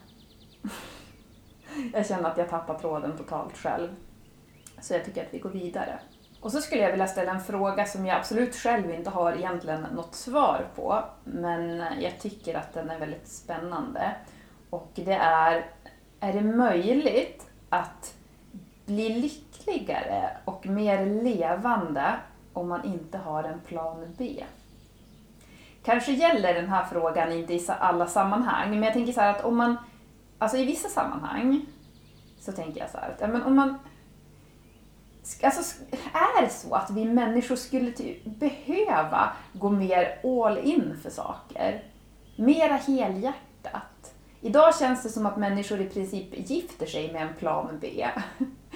Jag 1.93 2.07
känner 2.07 2.29
att 2.29 2.37
jag 2.37 2.49
tappar 2.49 2.79
tråden 2.79 3.17
totalt 3.17 3.57
själv. 3.57 3.87
Så 4.81 4.93
jag 4.93 5.05
tycker 5.05 5.25
att 5.25 5.33
vi 5.33 5.39
går 5.39 5.49
vidare. 5.49 5.99
Och 6.41 6.51
så 6.51 6.61
skulle 6.61 6.81
jag 6.81 6.91
vilja 6.91 7.07
ställa 7.07 7.31
en 7.31 7.41
fråga 7.41 7.85
som 7.85 8.05
jag 8.05 8.17
absolut 8.17 8.55
själv 8.55 8.91
inte 8.91 9.09
har 9.09 9.33
egentligen 9.33 9.81
något 9.81 10.15
svar 10.15 10.67
på, 10.75 11.03
men 11.23 11.77
jag 11.99 12.19
tycker 12.19 12.55
att 12.55 12.73
den 12.73 12.89
är 12.89 12.99
väldigt 12.99 13.27
spännande. 13.27 14.15
Och 14.69 14.91
det 14.95 15.13
är, 15.13 15.65
är 16.19 16.33
det 16.33 16.41
möjligt 16.41 17.47
att 17.69 18.17
bli 18.87 19.09
lyckligare 19.09 20.37
och 20.45 20.67
mer 20.67 21.05
levande 21.05 22.15
om 22.53 22.69
man 22.69 22.85
inte 22.85 23.17
har 23.17 23.43
en 23.43 23.59
plan 23.59 24.15
B? 24.17 24.43
Kanske 25.83 26.11
gäller 26.11 26.53
den 26.53 26.69
här 26.69 26.85
frågan 26.85 27.31
inte 27.31 27.53
i 27.53 27.67
alla 27.79 28.07
sammanhang, 28.07 28.69
men 28.69 28.83
jag 28.83 28.93
tänker 28.93 29.13
så 29.13 29.21
att 29.21 29.45
om 29.45 29.57
man, 29.57 29.77
alltså 30.37 30.57
i 30.57 30.65
vissa 30.65 30.89
sammanhang, 30.89 31.65
så 32.39 32.51
tänker 32.51 32.79
jag 32.79 32.89
så 32.89 32.97
här 32.97 33.09
att 33.09 33.21
ja, 33.21 33.27
men 33.27 33.43
om 33.43 33.55
man 33.55 33.77
Alltså, 35.43 35.83
är 36.13 36.41
det 36.41 36.49
så 36.49 36.73
att 36.73 36.89
vi 36.89 37.05
människor 37.05 37.55
skulle 37.55 37.91
typ 37.91 38.25
behöva 38.25 39.29
gå 39.53 39.69
mer 39.69 40.19
all 40.23 40.57
in 40.57 40.99
för 41.03 41.09
saker? 41.09 41.83
Mera 42.35 42.75
helhjärtat? 42.75 44.13
Idag 44.41 44.79
känns 44.79 45.03
det 45.03 45.09
som 45.09 45.25
att 45.25 45.37
människor 45.37 45.81
i 45.81 45.89
princip 45.89 46.49
gifter 46.49 46.85
sig 46.85 47.13
med 47.13 47.21
en 47.21 47.33
plan 47.33 47.77
B. 47.81 48.07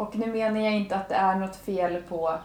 Och 0.00 0.16
nu 0.16 0.26
menar 0.26 0.60
jag 0.60 0.72
inte 0.72 0.96
att 0.96 1.08
det 1.08 1.14
är 1.14 1.36
något 1.36 1.56
fel 1.56 2.02
på 2.08 2.38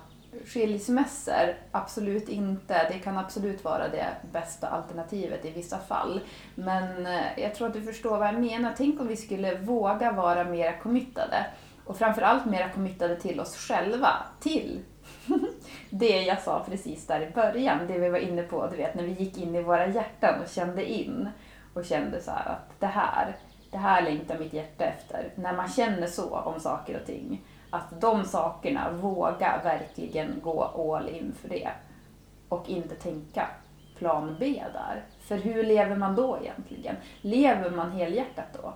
skilsmässor, 0.45 1.55
absolut 1.71 2.29
inte. 2.29 2.87
Det 2.91 2.99
kan 2.99 3.17
absolut 3.17 3.63
vara 3.63 3.87
det 3.87 4.07
bästa 4.31 4.67
alternativet 4.67 5.45
i 5.45 5.51
vissa 5.51 5.77
fall. 5.77 6.21
Men 6.55 7.05
eh, 7.05 7.39
jag 7.39 7.55
tror 7.55 7.67
att 7.67 7.73
du 7.73 7.81
förstår 7.81 8.17
vad 8.17 8.27
jag 8.27 8.39
menar. 8.39 8.73
Tänk 8.77 9.01
om 9.01 9.07
vi 9.07 9.15
skulle 9.15 9.57
våga 9.57 10.11
vara 10.11 10.43
mer 10.43 10.79
committade 10.79 11.45
och 11.85 11.97
framförallt 11.97 12.45
mera 12.45 12.69
committade 12.69 13.15
till 13.15 13.39
oss 13.39 13.55
själva, 13.57 14.09
till 14.39 14.81
det 15.89 16.21
jag 16.21 16.41
sa 16.41 16.65
precis 16.69 17.07
där 17.07 17.21
i 17.21 17.31
början, 17.31 17.87
det 17.87 17.99
vi 17.99 18.09
var 18.09 18.19
inne 18.19 18.43
på, 18.43 18.67
du 18.67 18.77
vet 18.77 18.95
när 18.95 19.03
vi 19.03 19.11
gick 19.11 19.37
in 19.37 19.55
i 19.55 19.61
våra 19.61 19.87
hjärtan 19.87 20.41
och 20.41 20.49
kände 20.49 20.91
in 20.91 21.29
och 21.73 21.85
kände 21.85 22.21
så 22.21 22.31
att 22.31 22.79
det 22.79 22.85
här, 22.85 23.35
det 23.75 23.79
här 23.79 24.01
längtar 24.01 24.39
mitt 24.39 24.53
hjärta 24.53 24.85
efter. 24.85 25.31
När 25.35 25.55
man 25.55 25.67
känner 25.69 26.07
så 26.07 26.29
om 26.38 26.59
saker 26.59 26.99
och 26.99 27.05
ting, 27.05 27.41
att 27.69 28.01
de 28.01 28.25
sakerna, 28.25 28.91
våga 28.91 29.61
verkligen 29.63 30.39
gå 30.43 30.63
all 30.63 31.09
in 31.09 31.33
för 31.41 31.49
det. 31.49 31.69
Och 32.49 32.69
inte 32.69 32.95
tänka 32.95 33.47
plan 33.97 34.35
B 34.39 34.63
där. 34.73 35.03
För 35.19 35.38
hur 35.38 35.63
lever 35.63 35.95
man 35.95 36.15
då 36.15 36.38
egentligen? 36.41 36.95
Lever 37.21 37.69
man 37.69 37.91
helhjärtat 37.91 38.45
då? 38.53 38.73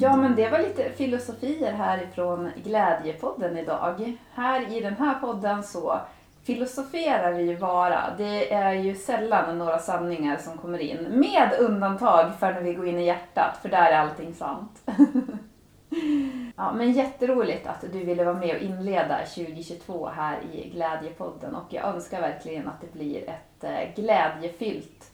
Ja, 0.00 0.16
men 0.16 0.36
det 0.36 0.50
var 0.50 0.58
lite 0.58 0.90
filosofier 0.90 1.72
härifrån 1.72 2.50
Glädjepodden 2.64 3.58
idag. 3.58 4.16
Här 4.34 4.76
i 4.76 4.80
den 4.80 4.96
här 4.96 5.14
podden 5.14 5.62
så 5.62 6.00
filosoferar 6.44 7.32
vi 7.32 7.42
ju 7.42 7.58
bara. 7.58 8.14
Det 8.18 8.52
är 8.52 8.72
ju 8.72 8.94
sällan 8.94 9.58
några 9.58 9.78
sanningar 9.78 10.36
som 10.36 10.58
kommer 10.58 10.78
in. 10.78 11.06
Med 11.10 11.52
undantag 11.58 12.34
för 12.38 12.52
när 12.52 12.62
vi 12.62 12.74
går 12.74 12.86
in 12.86 12.98
i 12.98 13.06
hjärtat, 13.06 13.58
för 13.62 13.68
där 13.68 13.90
är 13.90 13.98
allting 13.98 14.34
sant. 14.34 14.82
ja, 16.56 16.72
men 16.72 16.92
jätteroligt 16.92 17.66
att 17.66 17.84
du 17.92 18.04
ville 18.04 18.24
vara 18.24 18.38
med 18.38 18.56
och 18.56 18.62
inleda 18.62 19.18
2022 19.18 20.08
här 20.08 20.38
i 20.52 20.70
Glädjepodden 20.70 21.54
och 21.54 21.66
jag 21.72 21.84
önskar 21.84 22.20
verkligen 22.20 22.68
att 22.68 22.80
det 22.80 22.92
blir 22.92 23.22
ett 23.28 23.64
eh, 23.64 23.94
glädjefyllt 23.94 25.10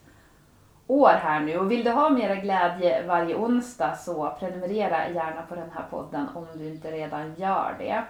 år 0.87 1.09
här 1.09 1.39
nu. 1.39 1.57
Och 1.57 1.71
vill 1.71 1.83
du 1.83 1.91
ha 1.91 2.09
mera 2.09 2.35
glädje 2.35 3.07
varje 3.07 3.35
onsdag 3.35 3.95
så 3.95 4.35
prenumerera 4.39 5.09
gärna 5.09 5.41
på 5.41 5.55
den 5.55 5.71
här 5.73 5.85
podden 5.89 6.27
om 6.35 6.47
du 6.55 6.67
inte 6.67 6.91
redan 6.91 7.35
gör 7.35 7.75
det. 7.79 8.03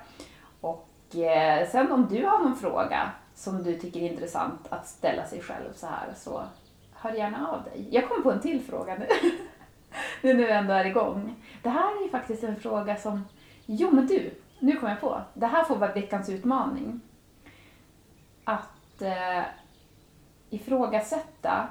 Och 0.61 0.89
eh, 1.15 1.69
sen 1.69 1.91
om 1.91 2.07
du 2.09 2.25
har 2.25 2.39
någon 2.39 2.55
fråga 2.55 3.11
som 3.35 3.63
du 3.63 3.79
tycker 3.79 3.99
är 3.99 4.11
intressant 4.11 4.67
att 4.69 4.87
ställa 4.87 5.25
sig 5.25 5.41
själv 5.41 5.73
så 5.73 5.87
här 5.87 6.13
så 6.15 6.43
hör 6.93 7.11
gärna 7.11 7.47
av 7.47 7.63
dig. 7.63 7.87
Jag 7.91 8.09
kom 8.09 8.23
på 8.23 8.31
en 8.31 8.41
till 8.41 8.61
fråga 8.61 8.95
nu. 8.95 9.07
nu 10.21 10.33
när 10.37 10.43
vi 10.43 10.51
ändå 10.51 10.73
är 10.73 10.85
igång. 10.85 11.35
Det 11.63 11.69
här 11.69 11.97
är 11.97 12.03
ju 12.03 12.09
faktiskt 12.09 12.43
en 12.43 12.55
fråga 12.55 12.95
som, 12.95 13.25
jo 13.65 13.91
men 13.91 14.07
du, 14.07 14.31
nu 14.59 14.75
kom 14.75 14.89
jag 14.89 15.01
på. 15.01 15.21
Det 15.33 15.45
här 15.45 15.63
får 15.63 15.75
vara 15.75 15.93
veckans 15.93 16.29
utmaning. 16.29 17.01
Att 18.43 19.01
eh, 19.01 19.43
ifrågasätta 20.49 21.67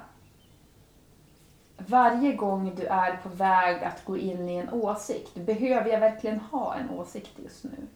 varje 1.77 2.33
gång 2.33 2.75
du 2.75 2.85
är 2.85 3.17
på 3.23 3.29
väg 3.29 3.83
att 3.83 4.05
gå 4.05 4.17
in 4.17 4.49
i 4.49 4.55
en 4.55 4.69
åsikt, 4.69 5.35
behöver 5.35 5.89
jag 5.89 5.99
verkligen 5.99 6.39
ha 6.39 6.75
en 6.75 6.89
åsikt 6.89 7.39
just 7.43 7.63
nu? 7.63 7.87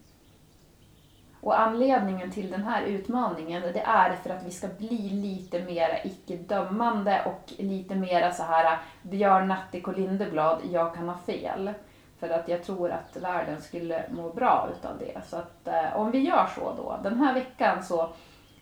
Och 1.42 1.60
anledningen 1.60 2.32
till 2.32 2.52
den 2.52 2.64
här 2.64 2.84
utmaningen, 2.84 3.62
det 3.62 3.82
är 3.82 4.16
för 4.16 4.30
att 4.30 4.46
vi 4.46 4.52
ska 4.52 4.68
bli 4.68 5.10
lite 5.10 5.64
mer 5.64 6.02
icke-dömande 6.04 7.22
och 7.26 7.54
lite 7.58 7.96
mer 7.96 8.32
så 8.32 8.44
här 8.44 8.80
Björn 9.02 9.48
Natthik 9.48 9.88
och 9.88 9.98
Lindeblad, 9.98 10.60
jag 10.72 10.96
kan 10.96 11.10
ha 11.10 11.18
fel. 11.18 11.74
För 12.20 12.30
att 12.30 12.48
jag 12.48 12.64
tror 12.64 12.92
att 12.92 13.18
världen 13.18 13.62
skulle 13.62 14.04
må 14.12 14.30
bra 14.30 14.70
utav 14.78 14.98
det. 15.00 15.22
Så 15.26 15.38
att 15.38 15.68
eh, 15.68 15.96
om 15.96 16.12
vi 16.12 16.20
gör 16.20 16.48
så 16.56 16.74
då, 16.78 17.00
den 17.04 17.18
här 17.18 17.34
veckan 17.34 17.84
så 17.84 18.10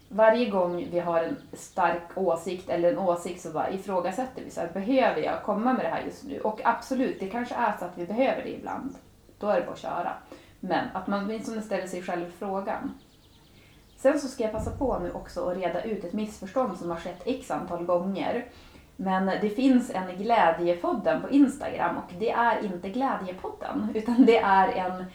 varje 0.09 0.49
gång 0.49 0.87
vi 0.91 0.99
har 0.99 1.23
en 1.23 1.37
stark 1.53 2.03
åsikt 2.15 2.69
eller 2.69 2.91
en 2.91 2.99
åsikt 2.99 3.41
så 3.41 3.49
bara 3.49 3.69
ifrågasätter 3.69 4.43
vi 4.43 4.51
så 4.51 4.61
här, 4.61 4.69
behöver 4.73 5.21
jag 5.21 5.43
komma 5.43 5.73
med 5.73 5.85
det 5.85 5.89
här 5.89 6.01
just 6.01 6.23
nu? 6.23 6.39
Och 6.39 6.61
absolut, 6.63 7.19
det 7.19 7.27
kanske 7.27 7.55
är 7.55 7.77
så 7.79 7.85
att 7.85 7.97
vi 7.97 8.05
behöver 8.05 8.43
det 8.43 8.55
ibland. 8.55 8.95
Då 9.39 9.47
är 9.47 9.55
det 9.59 9.65
bara 9.65 9.71
att 9.71 9.79
köra. 9.79 10.13
Men 10.59 10.87
att 10.93 11.07
man 11.07 11.25
åtminstone 11.25 11.61
ställer 11.61 11.87
sig 11.87 12.01
själv 12.01 12.31
frågan. 12.39 12.93
Sen 13.97 14.19
så 14.19 14.27
ska 14.27 14.43
jag 14.43 14.51
passa 14.51 14.71
på 14.71 14.99
nu 14.99 15.11
också 15.11 15.49
att 15.49 15.57
reda 15.57 15.83
ut 15.83 16.03
ett 16.03 16.13
missförstånd 16.13 16.77
som 16.77 16.89
har 16.89 16.97
skett 16.97 17.21
x 17.25 17.51
antal 17.51 17.85
gånger. 17.85 18.45
Men 18.95 19.25
det 19.25 19.49
finns 19.49 19.89
en 19.89 20.17
Glädjepodden 20.17 21.21
på 21.21 21.29
Instagram 21.29 21.97
och 21.97 22.13
det 22.19 22.31
är 22.31 22.65
inte 22.65 22.89
Glädjepodden 22.89 23.87
utan 23.93 24.25
det 24.25 24.37
är 24.37 24.67
en 24.67 25.05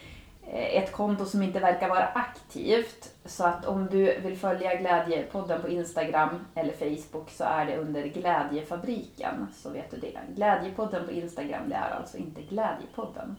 eh, 0.47 0.83
ett 0.83 0.91
konto 0.91 1.25
som 1.25 1.43
inte 1.43 1.59
verkar 1.59 1.89
vara 1.89 2.05
aktivt. 2.05 3.13
Så 3.25 3.43
att 3.43 3.65
om 3.65 3.87
du 3.87 4.19
vill 4.19 4.37
följa 4.37 4.75
Glädjepodden 4.75 5.61
på 5.61 5.69
Instagram 5.69 6.45
eller 6.55 6.73
Facebook 6.73 7.29
så 7.29 7.43
är 7.43 7.65
det 7.65 7.77
under 7.77 8.03
Glädjefabriken. 8.03 9.47
Så 9.53 9.69
vet 9.69 9.91
du 9.91 9.97
det. 9.97 10.19
Glädjepodden 10.35 11.05
på 11.05 11.11
Instagram 11.11 11.69
det 11.69 11.75
är 11.75 11.89
alltså 11.89 12.17
inte 12.17 12.41
Glädjepodden. 12.41 13.35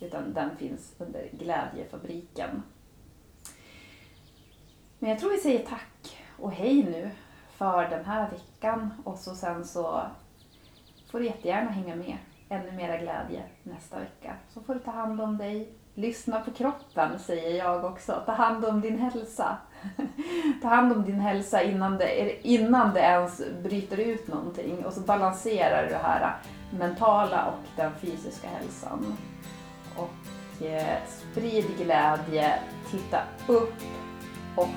Utan 0.00 0.34
den 0.34 0.56
finns 0.56 0.94
under 0.98 1.28
Glädjefabriken. 1.32 2.62
Men 4.98 5.10
jag 5.10 5.18
tror 5.18 5.30
vi 5.30 5.38
säger 5.38 5.66
tack 5.66 6.18
och 6.38 6.52
hej 6.52 6.84
nu 6.84 7.10
för 7.56 7.88
den 7.88 8.04
här 8.04 8.30
veckan 8.30 8.90
och 9.04 9.18
så 9.18 9.34
sen 9.34 9.64
så 9.64 10.02
får 11.10 11.20
du 11.20 11.26
jättegärna 11.26 11.70
hänga 11.70 11.96
med. 11.96 12.16
Ännu 12.48 12.72
mera 12.72 12.96
glädje 12.96 13.42
nästa 13.62 13.98
vecka. 13.98 14.34
Så 14.54 14.60
får 14.60 14.74
du 14.74 14.80
ta 14.80 14.90
hand 14.90 15.20
om 15.20 15.38
dig. 15.38 15.72
Lyssna 15.94 16.40
på 16.40 16.50
kroppen 16.50 17.18
säger 17.18 17.58
jag 17.58 17.84
också. 17.84 18.22
Ta 18.26 18.32
hand 18.32 18.64
om 18.64 18.80
din 18.80 18.98
hälsa. 18.98 19.56
ta 20.62 20.68
hand 20.68 20.92
om 20.92 21.04
din 21.04 21.20
hälsa 21.20 21.62
innan 21.62 21.98
det, 21.98 22.46
innan 22.46 22.94
det 22.94 23.00
ens 23.00 23.42
bryter 23.62 23.96
ut 23.96 24.28
någonting 24.28 24.84
och 24.84 24.92
så 24.92 25.00
balanserar 25.00 25.82
du 25.82 25.88
det 25.88 26.00
här 26.02 26.36
mentala 26.70 27.46
och 27.46 27.68
den 27.76 27.92
fysiska 27.94 28.48
hälsan. 28.48 29.16
Eh, 30.60 30.98
sprid 31.08 31.64
glädje, 31.78 32.58
titta 32.90 33.22
upp 33.48 33.74
och 34.56 34.68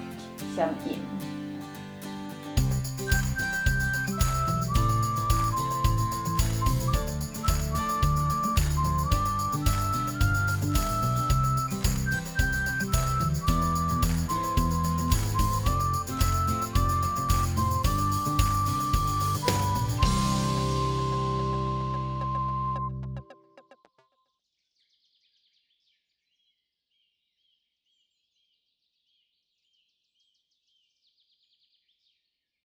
känn 0.56 0.76
in. 0.90 1.29